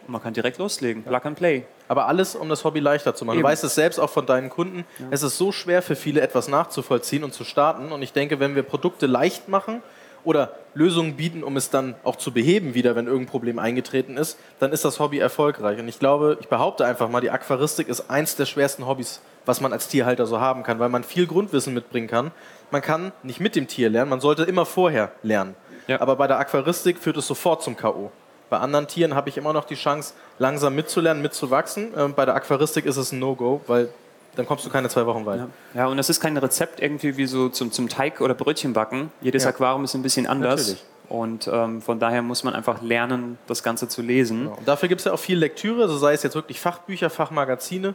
Und 0.05 0.11
man 0.11 0.21
kann 0.21 0.33
direkt 0.33 0.59
loslegen. 0.59 1.03
Plug 1.03 1.21
and 1.23 1.35
Play. 1.35 1.65
Aber 1.87 2.07
alles, 2.07 2.35
um 2.35 2.47
das 2.47 2.63
Hobby 2.63 2.79
leichter 2.79 3.15
zu 3.15 3.25
machen. 3.25 3.37
Eben. 3.37 3.43
Du 3.43 3.49
weißt 3.49 3.63
es 3.63 3.73
selbst 3.73 3.97
auch 3.99 4.09
von 4.11 4.27
deinen 4.27 4.49
Kunden. 4.49 4.85
Es 5.09 5.23
ist 5.23 5.37
so 5.37 5.51
schwer 5.51 5.81
für 5.81 5.95
viele, 5.95 6.21
etwas 6.21 6.47
nachzuvollziehen 6.47 7.23
und 7.23 7.33
zu 7.33 7.43
starten. 7.43 7.91
Und 7.91 8.03
ich 8.03 8.13
denke, 8.13 8.39
wenn 8.39 8.53
wir 8.53 8.61
Produkte 8.61 9.07
leicht 9.07 9.49
machen 9.49 9.81
oder 10.25 10.55
Lösungen 10.73 11.15
bieten, 11.15 11.43
um 11.43 11.55
es 11.55 11.69
dann 11.69 11.95
auch 12.03 12.17
zu 12.17 12.31
beheben 12.31 12.73
wieder, 12.73 12.95
wenn 12.95 13.07
irgendein 13.07 13.27
Problem 13.27 13.59
eingetreten 13.59 14.17
ist, 14.17 14.37
dann 14.59 14.71
ist 14.73 14.83
das 14.83 14.99
Hobby 14.99 15.19
erfolgreich. 15.19 15.79
Und 15.79 15.87
ich 15.87 15.99
glaube, 15.99 16.37
ich 16.41 16.49
behaupte 16.49 16.85
einfach 16.85 17.09
mal, 17.09 17.21
die 17.21 17.31
Aquaristik 17.31 17.87
ist 17.87 18.09
eins 18.09 18.35
der 18.35 18.45
schwersten 18.45 18.85
Hobbys, 18.85 19.21
was 19.45 19.61
man 19.61 19.71
als 19.71 19.87
Tierhalter 19.87 20.25
so 20.25 20.39
haben 20.39 20.63
kann, 20.63 20.79
weil 20.79 20.89
man 20.89 21.03
viel 21.03 21.27
Grundwissen 21.27 21.73
mitbringen 21.73 22.07
kann. 22.07 22.31
Man 22.71 22.81
kann 22.81 23.13
nicht 23.23 23.39
mit 23.39 23.55
dem 23.55 23.67
Tier 23.67 23.89
lernen, 23.89 24.09
man 24.09 24.19
sollte 24.19 24.43
immer 24.43 24.65
vorher 24.65 25.11
lernen. 25.23 25.55
Ja. 25.87 26.01
Aber 26.01 26.15
bei 26.15 26.27
der 26.27 26.39
Aquaristik 26.39 26.97
führt 26.97 27.17
es 27.17 27.27
sofort 27.27 27.63
zum 27.63 27.77
K.O. 27.77 28.11
Bei 28.49 28.57
anderen 28.57 28.87
Tieren 28.87 29.15
habe 29.15 29.29
ich 29.29 29.37
immer 29.37 29.53
noch 29.53 29.65
die 29.65 29.75
Chance, 29.75 30.13
langsam 30.39 30.75
mitzulernen, 30.75 31.21
mitzuwachsen. 31.21 31.93
Ähm, 31.97 32.13
bei 32.15 32.25
der 32.25 32.35
Aquaristik 32.35 32.85
ist 32.85 32.97
es 32.97 33.11
ein 33.11 33.19
No-Go, 33.19 33.61
weil 33.67 33.89
dann 34.35 34.45
kommst 34.45 34.65
du 34.65 34.69
keine 34.69 34.89
zwei 34.89 35.05
Wochen 35.05 35.25
weiter. 35.25 35.49
Ja, 35.73 35.87
und 35.87 35.97
das 35.97 36.09
ist 36.09 36.19
kein 36.19 36.35
Rezept 36.37 36.79
irgendwie 36.79 37.17
wie 37.17 37.25
so 37.25 37.49
zum, 37.49 37.71
zum 37.71 37.89
Teig 37.89 38.21
oder 38.21 38.33
Brötchen 38.33 38.73
backen. 38.73 39.11
Jedes 39.21 39.43
Ja. 39.43 39.49
Aquarium 39.49 39.83
ist 39.83 39.93
ein 39.95 40.01
bisschen 40.01 40.27
anders. 40.27 40.61
Natürlich. 40.61 40.83
Und 41.07 41.47
ähm, 41.53 41.81
von 41.81 41.99
daher 41.99 42.21
muss 42.23 42.43
man 42.43 42.55
einfach 42.55 42.81
lernen, 42.81 43.37
das 43.45 43.61
Ganze 43.61 43.87
zu 43.87 44.01
lesen. 44.01 44.45
Genau. 44.45 44.57
Dafür 44.65 44.89
gibt 44.89 45.01
es 45.01 45.05
ja 45.05 45.13
auch 45.13 45.19
viel 45.19 45.37
Lektüre, 45.37 45.83
also 45.83 45.97
sei 45.97 46.13
es 46.13 46.23
jetzt 46.23 46.33
wirklich 46.35 46.59
Fachbücher, 46.59 47.09
Fachmagazine 47.11 47.93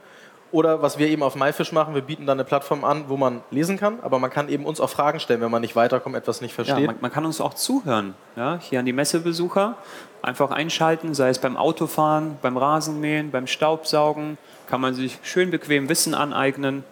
oder 0.53 0.83
was 0.83 0.99
wir 0.99 1.09
eben 1.09 1.23
auf 1.23 1.37
MyFish 1.37 1.73
machen, 1.73 1.95
wir 1.95 2.03
bieten 2.03 2.27
da 2.27 2.33
eine 2.33 2.45
Plattform 2.45 2.85
an, 2.85 3.05
wo 3.09 3.17
man 3.17 3.43
lesen 3.51 3.79
kann, 3.79 3.99
aber 4.03 4.19
man 4.19 4.31
kann 4.31 4.49
eben 4.49 4.65
uns 4.67 4.81
auch 4.81 4.91
Fragen 4.91 5.21
stellen, 5.21 5.41
wenn 5.41 5.51
man 5.51 5.61
nicht 5.63 5.77
weiterkommt, 5.77 6.17
etwas 6.17 6.41
nicht 6.41 6.53
Ja, 6.59 6.65
versteht. 6.65 6.87
man, 6.87 6.97
man 7.01 7.13
kann 7.13 7.25
uns 7.25 7.41
auch 7.41 7.55
zuhören. 7.55 8.15
Ja? 8.37 8.59
Hier 8.61 8.81
an 8.81 8.87
die 8.87 8.93
Messebesucher. 8.93 9.77
Einfach 10.23 10.51
einschalten, 10.51 11.15
sei 11.15 11.29
es 11.31 11.39
beim 11.39 11.57
Autofahren, 11.57 12.37
beim 12.43 12.57
Rasenmähen, 12.57 13.31
beim 13.31 13.47
Staubsaugen. 13.47 14.37
Kann 14.69 14.81
man 14.81 14.95
sich 14.95 15.19
schön 15.23 15.51
bequem 15.51 15.89
Wissen 15.89 16.15
aneignen. 16.15 16.85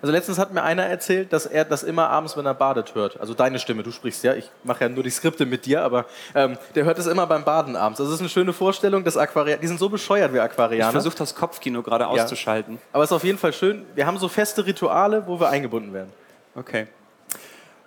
Also 0.00 0.12
letztens 0.12 0.38
hat 0.38 0.52
mir 0.54 0.62
einer 0.62 0.84
erzählt, 0.84 1.32
dass 1.32 1.44
er 1.46 1.64
das 1.64 1.82
immer 1.82 2.08
abends, 2.08 2.36
wenn 2.36 2.46
er 2.46 2.54
badet, 2.54 2.94
hört. 2.94 3.18
Also 3.20 3.34
deine 3.34 3.58
Stimme, 3.58 3.82
du 3.82 3.90
sprichst 3.90 4.22
ja, 4.22 4.34
ich 4.34 4.48
mache 4.62 4.84
ja 4.84 4.88
nur 4.88 5.02
die 5.02 5.10
Skripte 5.10 5.44
mit 5.44 5.66
dir, 5.66 5.82
aber 5.82 6.04
ähm, 6.36 6.56
der 6.76 6.84
hört 6.84 6.98
es 6.98 7.06
immer 7.06 7.26
beim 7.26 7.44
Baden 7.44 7.74
abends. 7.74 7.98
Das 7.98 8.08
ist 8.08 8.20
eine 8.20 8.28
schöne 8.28 8.52
Vorstellung 8.52 9.02
des 9.02 9.16
Aquarianer. 9.16 9.60
Die 9.60 9.66
sind 9.66 9.80
so 9.80 9.88
bescheuert, 9.88 10.32
Ich 10.32 10.40
Aquarianer. 10.40 10.92
versuche 10.92 11.16
das 11.16 11.34
Kopfkino 11.34 11.82
gerade 11.82 12.04
Ja. 12.04 12.10
auszuschalten. 12.10 12.78
aber 12.92 13.02
es 13.02 13.10
ist 13.10 13.16
auf 13.16 13.24
jeden 13.24 13.38
Fall 13.38 13.52
schön. 13.52 13.84
Wir 13.96 14.06
haben 14.06 14.18
so 14.18 14.28
feste 14.28 14.64
Rituale, 14.66 15.24
wo 15.26 15.40
wir 15.40 15.48
eingebunden 15.48 15.92
werden. 15.92 16.12
Okay. 16.54 16.86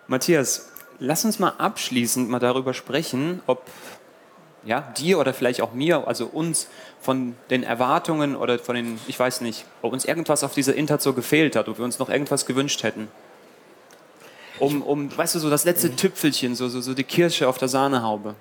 Matthias, 0.07 0.69
lass 0.99 1.23
uns 1.25 1.39
mal 1.39 1.53
abschließend 1.57 2.29
mal 2.29 2.39
darüber 2.39 2.73
sprechen, 2.73 3.41
ob 3.47 3.63
ja, 4.63 4.81
dir 4.97 5.19
oder 5.19 5.33
vielleicht 5.33 5.61
auch 5.61 5.73
mir, 5.73 6.07
also 6.07 6.25
uns 6.25 6.67
von 7.01 7.35
den 7.49 7.63
Erwartungen 7.63 8.35
oder 8.35 8.59
von 8.59 8.75
den, 8.75 8.99
ich 9.07 9.19
weiß 9.19 9.41
nicht, 9.41 9.65
ob 9.81 9.93
uns 9.93 10.05
irgendwas 10.05 10.43
auf 10.43 10.53
dieser 10.53 10.75
Interzo 10.75 11.13
gefehlt 11.13 11.55
hat, 11.55 11.67
ob 11.67 11.77
wir 11.77 11.85
uns 11.85 11.99
noch 11.99 12.09
irgendwas 12.09 12.45
gewünscht 12.45 12.83
hätten. 12.83 13.07
Um, 14.59 14.83
um 14.83 15.17
weißt 15.17 15.33
du, 15.35 15.39
so 15.39 15.49
das 15.49 15.65
letzte 15.65 15.95
Tüpfelchen, 15.95 16.55
so, 16.55 16.69
so, 16.69 16.81
so 16.81 16.93
die 16.93 17.03
Kirsche 17.03 17.47
auf 17.47 17.57
der 17.57 17.67
Sahnehaube. 17.67 18.35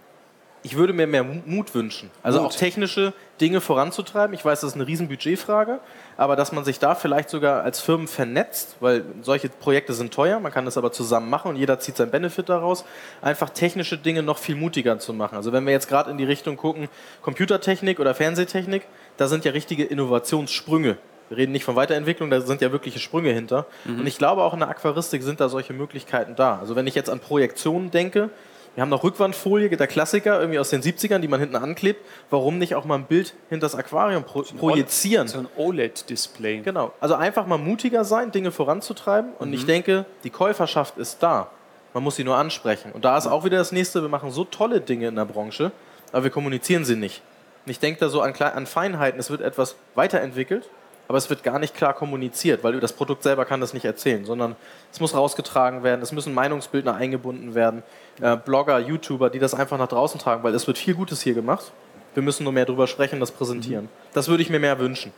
Ich 0.63 0.77
würde 0.77 0.93
mir 0.93 1.07
mehr 1.07 1.25
Mu- 1.25 1.41
Mut 1.47 1.75
wünschen. 1.75 2.11
Also 2.23 2.43
Mut. 2.43 2.51
auch 2.51 2.55
technische 2.55 3.15
Dinge 3.41 3.63
voranzutreiben. 3.63 4.35
Ich 4.35 4.45
weiß, 4.45 4.61
das 4.61 4.71
ist 4.71 4.75
eine 4.75 4.87
riesen 4.87 5.09
Budgetfrage, 5.09 5.81
aber 6.19 6.37
dass 6.37 6.53
man 6.53 6.65
sich 6.65 6.79
da 6.79 6.95
vielleicht 6.95 7.31
sogar 7.31 7.63
als 7.63 7.81
Firmen 7.81 8.07
vernetzt, 8.09 8.77
weil 8.81 9.05
solche 9.23 9.49
Projekte 9.49 9.95
sind 9.95 10.13
teuer, 10.13 10.39
man 10.39 10.53
kann 10.53 10.67
das 10.67 10.77
aber 10.77 10.93
zusammen 10.93 11.31
machen 11.31 11.49
und 11.53 11.57
jeder 11.57 11.79
zieht 11.81 11.97
seinen 11.97 12.11
Benefit 12.11 12.51
daraus, 12.51 12.85
einfach 13.23 13.49
technische 13.49 13.97
Dinge 13.97 14.23
noch 14.23 14.37
viel 14.37 14.55
mutiger 14.55 14.99
zu 14.99 15.15
machen. 15.15 15.37
Also 15.37 15.53
wenn 15.53 15.65
wir 15.65 15.73
jetzt 15.73 15.89
gerade 15.89 16.11
in 16.11 16.19
die 16.19 16.25
Richtung 16.25 16.59
gucken, 16.59 16.89
Computertechnik 17.23 17.99
oder 17.99 18.15
Fernsehtechnik, 18.15 18.83
da 19.17 19.29
sind 19.29 19.47
ja 19.47 19.53
richtige 19.53 19.85
Innovationssprünge. 19.85 20.99
Wir 21.31 21.37
reden 21.37 21.53
nicht 21.53 21.65
von 21.65 21.77
Weiterentwicklung, 21.77 22.29
da 22.29 22.41
sind 22.41 22.61
ja 22.61 22.73
wirkliche 22.73 22.99
Sprünge 22.99 23.31
hinter. 23.33 23.67
Und 23.87 24.05
ich 24.07 24.19
glaube, 24.19 24.43
auch 24.43 24.53
in 24.53 24.59
der 24.59 24.69
Aquaristik 24.69 25.23
sind 25.23 25.41
da 25.41 25.49
solche 25.49 25.73
Möglichkeiten 25.73 26.35
da. 26.35 26.59
Also 26.59 26.75
wenn 26.75 26.89
ich 26.89 26.97
jetzt 26.97 27.09
an 27.09 27.21
Projektionen 27.21 27.93
denke, 27.93 28.31
wir 28.77 28.83
haben 28.83 28.89
noch 28.89 29.03
Rückwandfolie, 29.03 29.69
der 29.77 29.87
Klassiker, 29.87 30.39
irgendwie 30.39 30.59
aus 30.59 30.71
den 30.71 30.81
70ern, 30.83 31.19
die 31.19 31.29
man 31.29 31.41
hinten 31.41 31.57
anklebt. 31.57 32.01
Warum 32.31 32.59
nicht 32.59 32.75
auch 32.77 32.85
mal 32.85 32.95
ein 32.97 33.05
Bild 33.05 33.35
hinter 33.49 33.67
das 33.67 33.75
Aquarium 33.75 34.25
pro 34.25 34.43
projizieren? 34.43 35.27
So 35.29 35.39
ein 35.41 35.49
OLED-Display. 35.57 36.61
Genau. 36.61 36.93
Also 37.01 37.15
einfach 37.17 37.47
mal 37.47 37.59
mutiger 37.59 38.05
sein, 38.05 38.31
Dinge 38.31 38.53
voranzutreiben. 38.53 39.33
Und 39.39 39.49
Mhm. 39.49 39.55
ich 39.55 39.67
denke, 39.67 40.05
die 40.25 40.31
Käuferschaft 40.31 40.99
ist 40.99 41.23
da. 41.23 41.51
Man 41.95 42.05
muss 42.05 42.17
sie 42.17 42.25
nur 42.25 42.37
ansprechen. 42.37 42.93
Und 42.93 43.05
da 43.05 43.19
ist 43.19 43.27
auch 43.27 43.45
wieder 43.45 43.59
das 43.59 43.73
nächste, 43.73 44.03
wir 44.03 44.09
machen 44.09 44.31
so 44.31 44.45
tolle 44.45 44.81
Dinge 44.81 45.09
in 45.09 45.17
der 45.17 45.25
Branche, 45.25 45.73
aber 46.13 46.25
wir 46.25 46.31
kommunizieren 46.31 46.85
sie 46.85 46.95
nicht. 46.97 47.23
Und 47.67 47.71
ich 47.73 47.81
denke 47.81 47.99
da 48.01 48.09
so 48.09 48.21
an, 48.23 48.33
an 48.35 48.67
Feinheiten, 48.67 49.19
es 49.19 49.31
wird 49.31 49.41
etwas 49.41 49.75
weiterentwickelt, 49.97 50.69
aber 51.11 51.19
es 51.19 51.29
wird 51.29 51.43
gar 51.43 51.59
nicht 51.59 51.75
klar 51.75 51.93
kommuniziert, 51.93 52.63
weil 52.63 52.79
das 52.79 52.93
Produkt 52.93 53.25
selber 53.25 53.45
kann 53.45 53.61
das 53.61 53.75
nicht 53.75 53.85
erzählen, 53.85 54.25
sondern 54.25 54.55
es 54.93 55.01
muss 55.01 55.13
rausgetragen 55.13 55.83
werden, 55.83 56.03
es 56.03 56.13
müssen 56.13 56.33
Meinungsbildner 56.33 56.95
eingebunden 56.95 57.57
werden, 57.57 57.83
äh, 58.21 58.37
Blogger, 58.37 58.79
YouTuber, 58.79 59.29
die 59.29 59.41
das 59.41 59.53
einfach 59.53 59.77
nach 59.77 59.89
draußen 59.89 60.21
tragen, 60.21 60.45
weil 60.45 60.55
es 60.55 60.69
wird 60.69 60.79
viel 60.79 60.95
Gutes 60.95 61.21
hier 61.21 61.35
gemacht. 61.35 61.73
Wir 62.15 62.23
müssen 62.23 62.45
nur 62.45 62.53
mehr 62.53 62.65
drüber 62.65 62.87
sprechen, 62.87 63.19
das 63.19 63.33
präsentieren. 63.33 63.89
Das 64.13 64.29
würde 64.29 64.45
ich 64.45 64.51
mir 64.51 64.61
mehr 64.61 64.79
wünschen. 64.79 65.13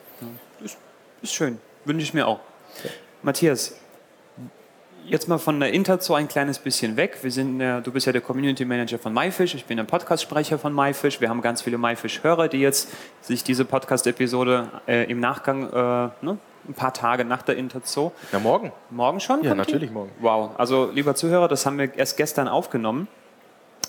Ist 1.21 1.35
schön. 1.35 1.59
Wünsche 1.85 2.05
ich 2.05 2.15
mir 2.15 2.27
auch. 2.27 2.41
Matthias, 3.21 3.77
jetzt 5.07 5.29
mal 5.29 5.39
von 5.39 5.59
der 5.61 5.73
Interzo 5.73 6.15
ein 6.15 6.29
kleines 6.29 6.59
bisschen 6.59 6.97
weg. 6.97 7.19
Wir 7.23 7.31
sind, 7.31 7.61
ja, 7.61 7.81
du 7.81 7.93
bist 7.93 8.07
ja 8.07 8.13
der 8.13 8.21
Community 8.21 8.65
Manager 8.65 8.99
von 8.99 9.13
MyFish. 9.13 9.55
Ich 9.55 9.65
bin 9.67 9.77
der 9.77 9.85
Podcast-Sprecher 9.85 10.59
von 10.59 10.75
MyFish. 10.75 11.21
Wir 11.21 11.29
haben 11.29 11.41
ganz 11.43 11.63
viele 11.63 11.79
MyFish-Hörer, 11.79 12.49
die 12.49 12.59
jetzt 12.59 12.89
sich 13.21 13.45
diese 13.45 13.65
Podcast-Episode 13.65 14.69
äh, 14.87 15.11
im 15.11 15.21
Nachgang, 15.21 15.65
äh, 15.71 15.75
ne, 16.25 16.39
ein 16.69 16.75
paar 16.75 16.93
Tage 16.95 17.25
nach 17.25 17.43
der 17.43 17.57
Interzo, 17.57 18.13
Ja, 18.33 18.39
morgen. 18.39 18.73
morgen 18.91 19.19
schon? 19.21 19.43
Ja, 19.43 19.51
kommt 19.51 19.67
die? 19.67 19.73
natürlich 19.73 19.91
morgen. 19.91 20.11
Wow. 20.21 20.51
Also, 20.59 20.91
lieber 20.93 21.15
Zuhörer, 21.15 21.49
das 21.49 21.67
haben 21.67 21.79
wir 21.79 21.93
erst 21.97 22.17
gestern 22.17 22.47
aufgenommen. 22.47 23.09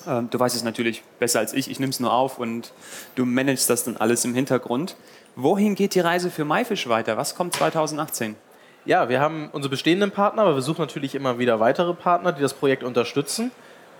Ähm, 0.07 0.27
du 0.31 0.39
weißt 0.39 0.55
es 0.55 0.63
natürlich 0.63 1.03
besser 1.19 1.39
als 1.39 1.53
ich. 1.53 1.69
Ich 1.69 1.79
nehme 1.79 1.91
es 1.91 1.99
nur 1.99 2.11
auf 2.11 2.39
und 2.39 2.73
du 3.15 3.25
managst 3.25 3.69
das 3.69 3.83
dann 3.83 3.97
alles 3.97 4.25
im 4.25 4.33
Hintergrund. 4.33 4.95
Wohin 5.35 5.75
geht 5.75 5.93
die 5.95 5.99
Reise 5.99 6.29
für 6.31 6.45
MyFish 6.45 6.89
weiter? 6.89 7.15
Was 7.17 7.35
kommt 7.35 7.55
2018? 7.55 8.35
Ja, 8.85 9.07
wir 9.07 9.21
haben 9.21 9.49
unsere 9.53 9.69
bestehenden 9.69 10.11
Partner, 10.11 10.41
aber 10.41 10.55
wir 10.55 10.61
suchen 10.61 10.81
natürlich 10.81 11.15
immer 11.15 11.39
wieder 11.39 11.61
weitere 11.61 11.93
Partner, 11.93 12.33
die 12.33 12.41
das 12.41 12.53
Projekt 12.53 12.83
unterstützen. 12.83 13.51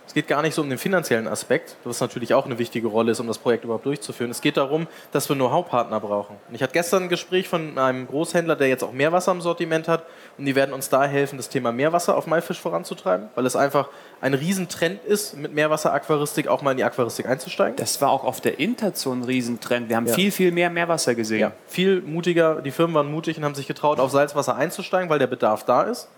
Es 0.06 0.12
geht 0.12 0.28
gar 0.28 0.42
nicht 0.42 0.54
so 0.54 0.62
um 0.62 0.68
den 0.68 0.78
finanziellen 0.78 1.26
Aspekt, 1.26 1.76
was 1.84 2.00
natürlich 2.00 2.34
auch 2.34 2.44
eine 2.44 2.58
wichtige 2.58 2.86
Rolle 2.88 3.12
ist, 3.12 3.20
um 3.20 3.26
das 3.26 3.38
Projekt 3.38 3.64
überhaupt 3.64 3.86
durchzuführen. 3.86 4.30
Es 4.30 4.40
geht 4.40 4.56
darum, 4.56 4.86
dass 5.12 5.28
wir 5.28 5.34
Know-how-Partner 5.36 5.98
brauchen. 5.98 6.36
Und 6.48 6.54
ich 6.54 6.62
hatte 6.62 6.72
gestern 6.74 7.04
ein 7.04 7.08
Gespräch 7.08 7.48
von 7.48 7.78
einem 7.78 8.06
Großhändler, 8.06 8.54
der 8.54 8.68
jetzt 8.68 8.84
auch 8.84 8.92
Meerwasser 8.92 9.32
im 9.32 9.40
Sortiment 9.40 9.88
hat. 9.88 10.04
Und 10.36 10.44
die 10.44 10.54
werden 10.54 10.72
uns 10.74 10.88
da 10.88 11.04
helfen, 11.04 11.36
das 11.36 11.48
Thema 11.48 11.72
Meerwasser 11.72 12.16
auf 12.16 12.26
MyFish 12.26 12.60
voranzutreiben, 12.60 13.28
weil 13.34 13.46
es 13.46 13.56
einfach 13.56 13.88
ein 14.20 14.34
Riesentrend 14.34 15.02
ist, 15.04 15.36
mit 15.36 15.54
Meerwasser-Aquaristik 15.54 16.48
auch 16.48 16.62
mal 16.62 16.72
in 16.72 16.76
die 16.76 16.84
Aquaristik 16.84 17.26
einzusteigen. 17.26 17.76
Das 17.76 18.00
war 18.00 18.10
auch 18.10 18.24
auf 18.24 18.40
der 18.40 18.58
Interzone 18.60 19.22
ein 19.22 19.24
Riesentrend. 19.24 19.88
Wir 19.88 19.96
haben 19.96 20.06
Ja. 20.06 20.14
viel, 20.14 20.30
viel 20.30 20.52
mehr 20.52 20.70
Meerwasser 20.70 21.14
gesehen. 21.14 21.40
Ja, 21.40 21.52
viel 21.66 22.02
mutiger, 22.02 22.60
die 22.62 22.70
Firmen 22.70 22.94
waren 22.94 23.10
mutig 23.10 23.38
und 23.38 23.44
haben 23.44 23.54
sich 23.54 23.66
getraut, 23.66 23.98
auf 24.00 24.10
Salzwasser 24.10 24.54
einzusteigen, 24.56 25.08
weil 25.08 25.18
der 25.18 25.26
Bedarf 25.26 25.64
da 25.64 25.82
ist. 25.82 26.08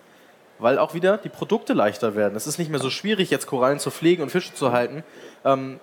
Weil 0.59 0.79
auch 0.79 0.95
wieder 0.95 1.19
die 1.19 1.29
Produkte 1.29 1.73
leichter 1.75 2.15
werden. 2.17 2.35
Es 2.37 2.47
ist 2.47 2.59
nicht 2.59 2.71
mehr 2.71 2.81
so 2.81 2.89
schwierig, 2.91 3.31
jetzt 3.31 3.47
Korallen 3.47 3.79
zu 3.79 3.91
pflegen 3.91 4.23
und 4.23 4.31
Fische 4.31 4.55
zu 4.55 4.73
halten. 4.73 5.05
Ähm, 5.45 5.81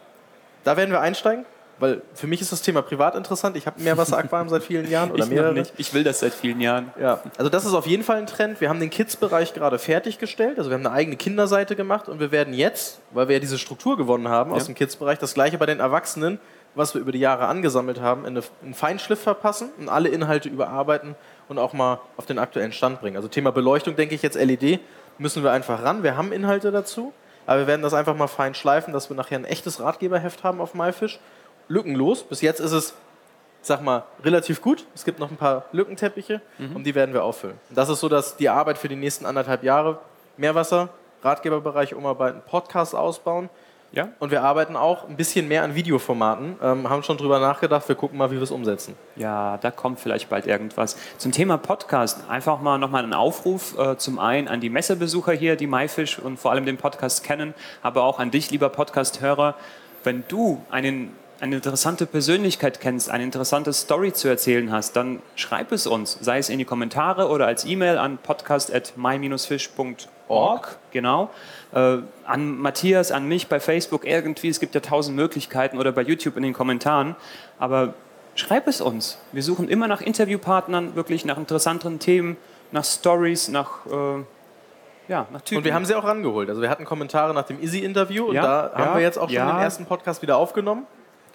da 0.64 0.78
werden 0.78 0.90
wir 0.92 1.00
einsteigen, 1.02 1.46
weil 1.80 2.02
für 2.16 2.28
mich 2.28 2.42
ist 2.42 2.52
das 2.52 2.62
Thema 2.62 2.82
privat 2.82 3.16
interessant. 3.16 3.56
Ich 3.58 3.68
habe 3.68 3.82
Meerwasseraquarium 3.82 4.50
seit 4.50 4.64
vielen 4.64 4.90
Jahren 4.90 5.12
oder 5.14 5.26
ich 5.26 5.30
mehrere. 5.30 5.54
nicht. 5.54 5.74
Ich 5.78 5.94
will 5.94 6.04
das 6.04 6.20
seit 6.22 6.34
vielen 6.34 6.60
Jahren. 6.62 6.92
Ja, 7.00 7.22
also 7.38 7.50
das 7.50 7.66
ist 7.66 7.74
auf 7.74 7.86
jeden 7.86 8.04
Fall 8.04 8.18
ein 8.18 8.26
Trend. 8.28 8.62
Wir 8.62 8.70
haben 8.70 8.80
den 8.80 8.90
Kids-Bereich 8.90 9.54
gerade 9.54 9.78
fertiggestellt. 9.78 10.58
Also 10.58 10.70
wir 10.70 10.76
haben 10.76 10.86
eine 10.86 10.96
eigene 10.96 11.18
Kinderseite 11.18 11.76
gemacht 11.76 12.10
und 12.10 12.20
wir 12.20 12.32
werden 12.32 12.54
jetzt, 12.54 13.00
weil 13.12 13.28
wir 13.28 13.36
ja 13.36 13.40
diese 13.40 13.60
Struktur 13.60 13.98
gewonnen 13.98 14.28
haben 14.30 14.52
aus 14.54 14.64
Ja. 14.64 14.66
dem 14.68 14.76
Kids-Bereich, 14.76 15.20
das 15.20 15.34
gleiche 15.36 15.58
bei 15.58 15.66
den 15.68 15.80
Erwachsenen, 15.80 16.40
was 16.76 16.96
wir 16.96 17.02
über 17.02 17.12
die 17.12 17.20
Jahre 17.20 17.46
angesammelt 17.48 18.02
haben, 18.02 18.22
in 18.26 18.36
eine- 18.38 18.44
einen 18.64 18.74
Feinschliff 18.74 19.20
verpassen 19.22 19.70
und 19.78 19.90
alle 19.90 20.10
Inhalte 20.10 20.50
überarbeiten 20.50 21.14
und 21.50 21.58
auch 21.60 21.74
mal 21.74 22.00
auf 22.18 22.26
den 22.26 22.40
aktuellen 22.40 22.72
Stand 22.72 23.02
bringen. 23.02 23.16
Also 23.18 23.28
Thema 23.28 23.52
Beleuchtung, 23.52 23.96
denke 23.96 24.16
ich 24.16 24.22
jetzt 24.22 24.36
LED, 24.36 24.80
müssen 25.18 25.44
wir 25.44 25.52
einfach 25.52 25.84
ran. 25.84 26.04
Wir 26.04 26.18
haben 26.18 26.32
Inhalte 26.32 26.72
dazu. 26.72 27.14
Aber 27.46 27.60
wir 27.60 27.68
werden 27.68 27.82
das 27.82 27.94
einfach 27.94 28.16
mal 28.16 28.28
fein 28.28 28.56
schleifen, 28.56 28.94
dass 28.94 29.10
wir 29.10 29.18
nachher 29.18 29.38
ein 29.38 29.44
echtes 29.46 29.82
Ratgeberheft 29.82 30.44
haben 30.46 30.62
auf 30.62 30.74
MyFish. 30.74 31.20
Lückenlos. 31.68 32.24
Bis 32.24 32.40
jetzt 32.42 32.60
ist 32.62 32.72
es, 32.72 32.94
sag 33.62 33.82
mal, 33.82 34.04
relativ 34.24 34.62
gut. 34.62 34.86
Es 34.96 35.04
gibt 35.04 35.20
noch 35.20 35.30
ein 35.30 35.36
paar 35.38 35.66
Lückenteppiche 35.74 36.42
Mhm. 36.58 36.76
und 36.78 36.84
die 36.86 36.96
werden 36.96 37.14
wir 37.14 37.24
auffüllen. 37.24 37.60
Und 37.70 37.78
das 37.78 37.90
ist 37.90 38.00
so, 38.00 38.08
dass 38.10 38.38
die 38.38 38.48
Arbeit 38.50 38.78
für 38.78 38.88
die 38.88 38.96
nächsten 38.96 39.26
anderthalb 39.26 39.64
Jahre 39.64 40.00
Meerwasser, 40.38 40.90
Ratgeberbereich 41.22 41.94
umarbeiten, 41.96 42.42
Podcast 42.48 42.96
ausbauen. 42.96 43.50
Ja? 43.94 44.10
Und 44.18 44.32
wir 44.32 44.42
arbeiten 44.42 44.76
auch 44.76 45.08
ein 45.08 45.16
bisschen 45.16 45.48
mehr 45.48 45.64
an 45.64 45.76
Videoformaten, 45.76 46.56
ähm, 46.64 46.90
haben 46.90 47.04
schon 47.04 47.18
drüber 47.18 47.40
nachgedacht, 47.40 47.88
wir 47.88 47.96
gucken 47.96 48.18
mal, 48.18 48.32
wie 48.32 48.36
wir 48.36 48.42
es 48.42 48.50
umsetzen. 48.50 48.96
Ja, 49.16 49.58
da 49.58 49.70
kommt 49.70 50.00
vielleicht 50.00 50.30
bald 50.30 50.48
irgendwas. 50.48 50.98
Zum 51.20 51.32
Thema 51.32 51.58
Podcast 51.58 52.28
einfach 52.28 52.60
mal 52.60 52.80
nochmal 52.80 53.04
einen 53.04 53.14
Aufruf. 53.14 53.78
Äh, 53.78 53.98
zum 53.98 54.18
einen 54.18 54.48
an 54.48 54.62
die 54.62 54.72
Messebesucher 54.72 55.34
hier, 55.34 55.56
die 55.56 55.68
MyFish 55.68 56.18
und 56.18 56.40
vor 56.40 56.50
allem 56.50 56.66
den 56.66 56.78
Podcast 56.78 57.24
kennen, 57.24 57.54
aber 57.84 58.04
auch 58.04 58.18
an 58.18 58.32
dich, 58.32 58.50
lieber 58.50 58.70
Podcast-Hörer. 58.70 59.54
Wenn 60.04 60.24
du 60.28 60.66
einen, 60.72 61.16
eine 61.40 61.58
interessante 61.58 62.08
Persönlichkeit 62.08 62.82
kennst, 62.82 63.12
eine 63.12 63.24
interessante 63.24 63.74
Story 63.74 64.12
zu 64.12 64.28
erzählen 64.28 64.72
hast, 64.72 64.96
dann 64.96 65.22
schreib 65.36 65.72
es 65.72 65.86
uns, 65.86 66.18
sei 66.20 66.40
es 66.40 66.50
in 66.50 66.58
die 66.58 66.66
Kommentare 66.66 67.30
oder 67.30 67.46
als 67.46 67.64
E-Mail 67.64 68.00
an 68.00 68.18
podcast.my-fish.org. 68.18 70.13
Genau. 70.92 71.30
Äh, 71.74 71.98
an 72.26 72.58
Matthias, 72.60 73.12
an 73.12 73.28
mich 73.28 73.48
bei 73.48 73.60
Facebook 73.60 74.06
irgendwie. 74.06 74.50
Es 74.50 74.60
gibt 74.60 74.76
ja 74.76 74.82
tausend 74.82 75.16
Möglichkeiten 75.16 75.78
oder 75.78 75.92
bei 75.92 76.02
YouTube 76.02 76.38
in 76.38 76.44
den 76.44 76.54
Kommentaren. 76.54 77.16
Aber 77.60 77.94
schreib 78.36 78.68
es 78.68 78.82
uns. 78.82 79.18
Wir 79.32 79.44
suchen 79.44 79.68
immer 79.70 79.88
nach 79.88 80.02
Interviewpartnern, 80.02 80.96
wirklich 80.96 81.26
nach 81.26 81.38
interessanteren 81.38 82.00
Themen, 82.00 82.38
nach 82.72 82.84
Stories, 82.86 83.48
nach, 83.50 83.86
äh, 83.86 84.24
ja, 85.08 85.28
nach 85.32 85.42
Typen. 85.42 85.58
Und 85.60 85.66
wir 85.66 85.74
haben 85.74 85.86
sie 85.86 85.96
auch 85.96 86.04
rangeholt. 86.04 86.50
Also 86.50 86.62
wir 86.62 86.70
hatten 86.70 86.86
Kommentare 86.86 87.34
nach 87.34 87.44
dem 87.46 87.62
Easy-Interview 87.62 88.26
und 88.26 88.36
Ja, 88.36 88.42
da 88.44 88.72
haben 88.76 88.90
ja, 88.92 88.96
wir 88.96 89.02
jetzt 89.02 89.18
auch 89.18 89.30
schon 89.30 89.36
ja. 89.36 89.52
den 89.52 89.62
ersten 89.62 89.86
Podcast 89.86 90.22
wieder 90.22 90.38
aufgenommen. 90.38 90.86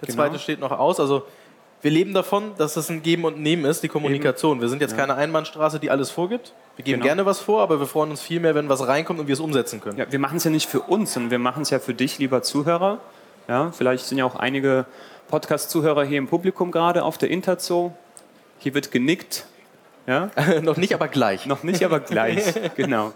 Der 0.01 0.07
Genau. 0.07 0.23
zweite 0.23 0.39
steht 0.39 0.59
noch 0.59 0.71
aus. 0.71 0.99
Also 0.99 1.23
wir 1.81 1.91
leben 1.91 2.13
davon, 2.13 2.51
dass 2.57 2.73
das 2.73 2.89
ein 2.89 3.01
Geben 3.03 3.23
und 3.25 3.39
Nehmen 3.39 3.65
ist, 3.65 3.83
die 3.83 3.87
Kommunikation. 3.87 4.59
Wir 4.59 4.67
sind 4.67 4.81
jetzt 4.81 4.97
keine 4.97 5.15
Einbahnstraße, 5.15 5.79
die 5.79 5.89
alles 5.89 6.09
vorgibt. 6.11 6.53
Wir 6.75 6.83
geben 6.83 6.95
Genau. 7.01 7.05
gerne 7.05 7.25
was 7.25 7.39
vor, 7.39 7.61
aber 7.61 7.79
wir 7.79 7.87
freuen 7.87 8.09
uns 8.11 8.21
viel 8.21 8.39
mehr, 8.39 8.53
wenn 8.55 8.67
was 8.69 8.85
reinkommt 8.87 9.19
und 9.19 9.27
wir 9.27 9.33
es 9.33 9.39
umsetzen 9.39 9.79
können. 9.81 9.97
Ja, 9.97 10.11
wir 10.11 10.19
machen 10.19 10.37
es 10.37 10.43
ja 10.43 10.51
nicht 10.51 10.69
für 10.69 10.81
uns, 10.81 11.13
sondern 11.13 11.31
wir 11.31 11.39
machen 11.39 11.61
es 11.61 11.69
ja 11.69 11.79
für 11.79 11.93
dich, 11.93 12.17
lieber 12.19 12.41
Zuhörer. 12.41 12.99
Ja, 13.47 13.71
vielleicht 13.71 14.05
sind 14.05 14.17
ja 14.17 14.25
auch 14.25 14.35
einige 14.35 14.85
Podcast-Zuhörer 15.29 16.03
hier 16.03 16.17
im 16.17 16.27
Publikum 16.27 16.71
gerade 16.71 17.03
auf 17.03 17.17
der 17.17 17.29
Interzo. 17.29 17.93
Hier 18.59 18.73
wird 18.73 18.91
genickt. 18.91 19.45
Ja, 20.05 20.31
noch 20.61 20.77
nicht, 20.77 20.93
aber 20.93 21.07
gleich. 21.07 21.45
noch 21.45 21.63
nicht, 21.63 21.83
aber 21.83 21.99
gleich. 21.99 22.43
genau. 22.75 23.13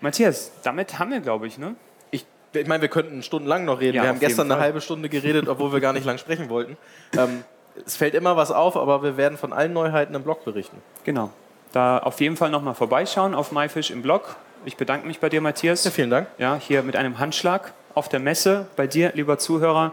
Matthias, 0.00 0.52
damit 0.62 0.98
haben 0.98 1.10
wir, 1.12 1.20
glaube 1.20 1.46
ich, 1.46 1.56
ne? 1.58 1.76
Ich, 2.10 2.26
meine, 2.66 2.82
wir 2.82 2.88
könnten 2.88 3.22
stundenlang 3.22 3.64
noch 3.64 3.80
reden. 3.80 3.96
Ja, 3.96 4.02
wir 4.02 4.08
haben 4.08 4.18
gestern 4.18 4.50
eine 4.50 4.60
halbe 4.60 4.80
Stunde 4.80 5.08
geredet, 5.08 5.48
obwohl 5.48 5.72
wir 5.72 5.80
gar 5.80 5.92
nicht 5.92 6.04
lang 6.04 6.18
sprechen 6.18 6.48
wollten. 6.48 6.76
Ähm, 7.16 7.44
es 7.86 7.96
fällt 7.96 8.14
immer 8.14 8.36
was 8.36 8.50
auf, 8.50 8.76
aber 8.76 9.02
wir 9.02 9.16
werden 9.16 9.38
von 9.38 9.52
allen 9.52 9.72
Neuheiten 9.72 10.14
im 10.14 10.22
Blog 10.22 10.44
berichten. 10.44 10.76
Genau. 11.04 11.30
Da 11.72 11.98
auf 11.98 12.20
jeden 12.20 12.36
Fall 12.36 12.50
nochmal 12.50 12.74
vorbeischauen 12.74 13.34
auf 13.34 13.52
MyFish 13.52 13.90
im 13.90 14.02
Blog. 14.02 14.36
Ich 14.64 14.76
bedanke 14.76 15.06
mich 15.06 15.20
bei 15.20 15.28
dir, 15.28 15.40
Matthias. 15.40 15.84
Ja, 15.84 15.90
vielen 15.90 16.10
Dank. 16.10 16.28
Ja, 16.38 16.56
hier 16.56 16.82
mit 16.82 16.96
einem 16.96 17.18
Handschlag 17.18 17.72
auf 17.94 18.08
der 18.08 18.20
Messe 18.20 18.66
bei 18.76 18.86
dir, 18.86 19.12
lieber 19.14 19.38
Zuhörer, 19.38 19.92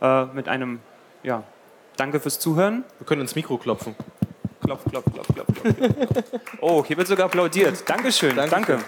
äh, 0.00 0.24
mit 0.26 0.48
einem, 0.48 0.80
ja, 1.22 1.42
danke 1.96 2.20
fürs 2.20 2.38
Zuhören. 2.38 2.84
Wir 2.98 3.06
können 3.06 3.22
ins 3.22 3.34
Mikro 3.34 3.56
klopfen. 3.58 3.94
Klopf, 4.64 4.82
klopf, 4.88 5.04
klopf, 5.12 5.28
klopf, 5.34 5.62
klopf. 5.62 6.32
Oh, 6.60 6.84
hier 6.84 6.96
wird 6.96 7.08
sogar 7.08 7.26
applaudiert. 7.26 7.88
Dankeschön, 7.88 8.36
Dankeschön. 8.36 8.66
danke. 8.66 8.84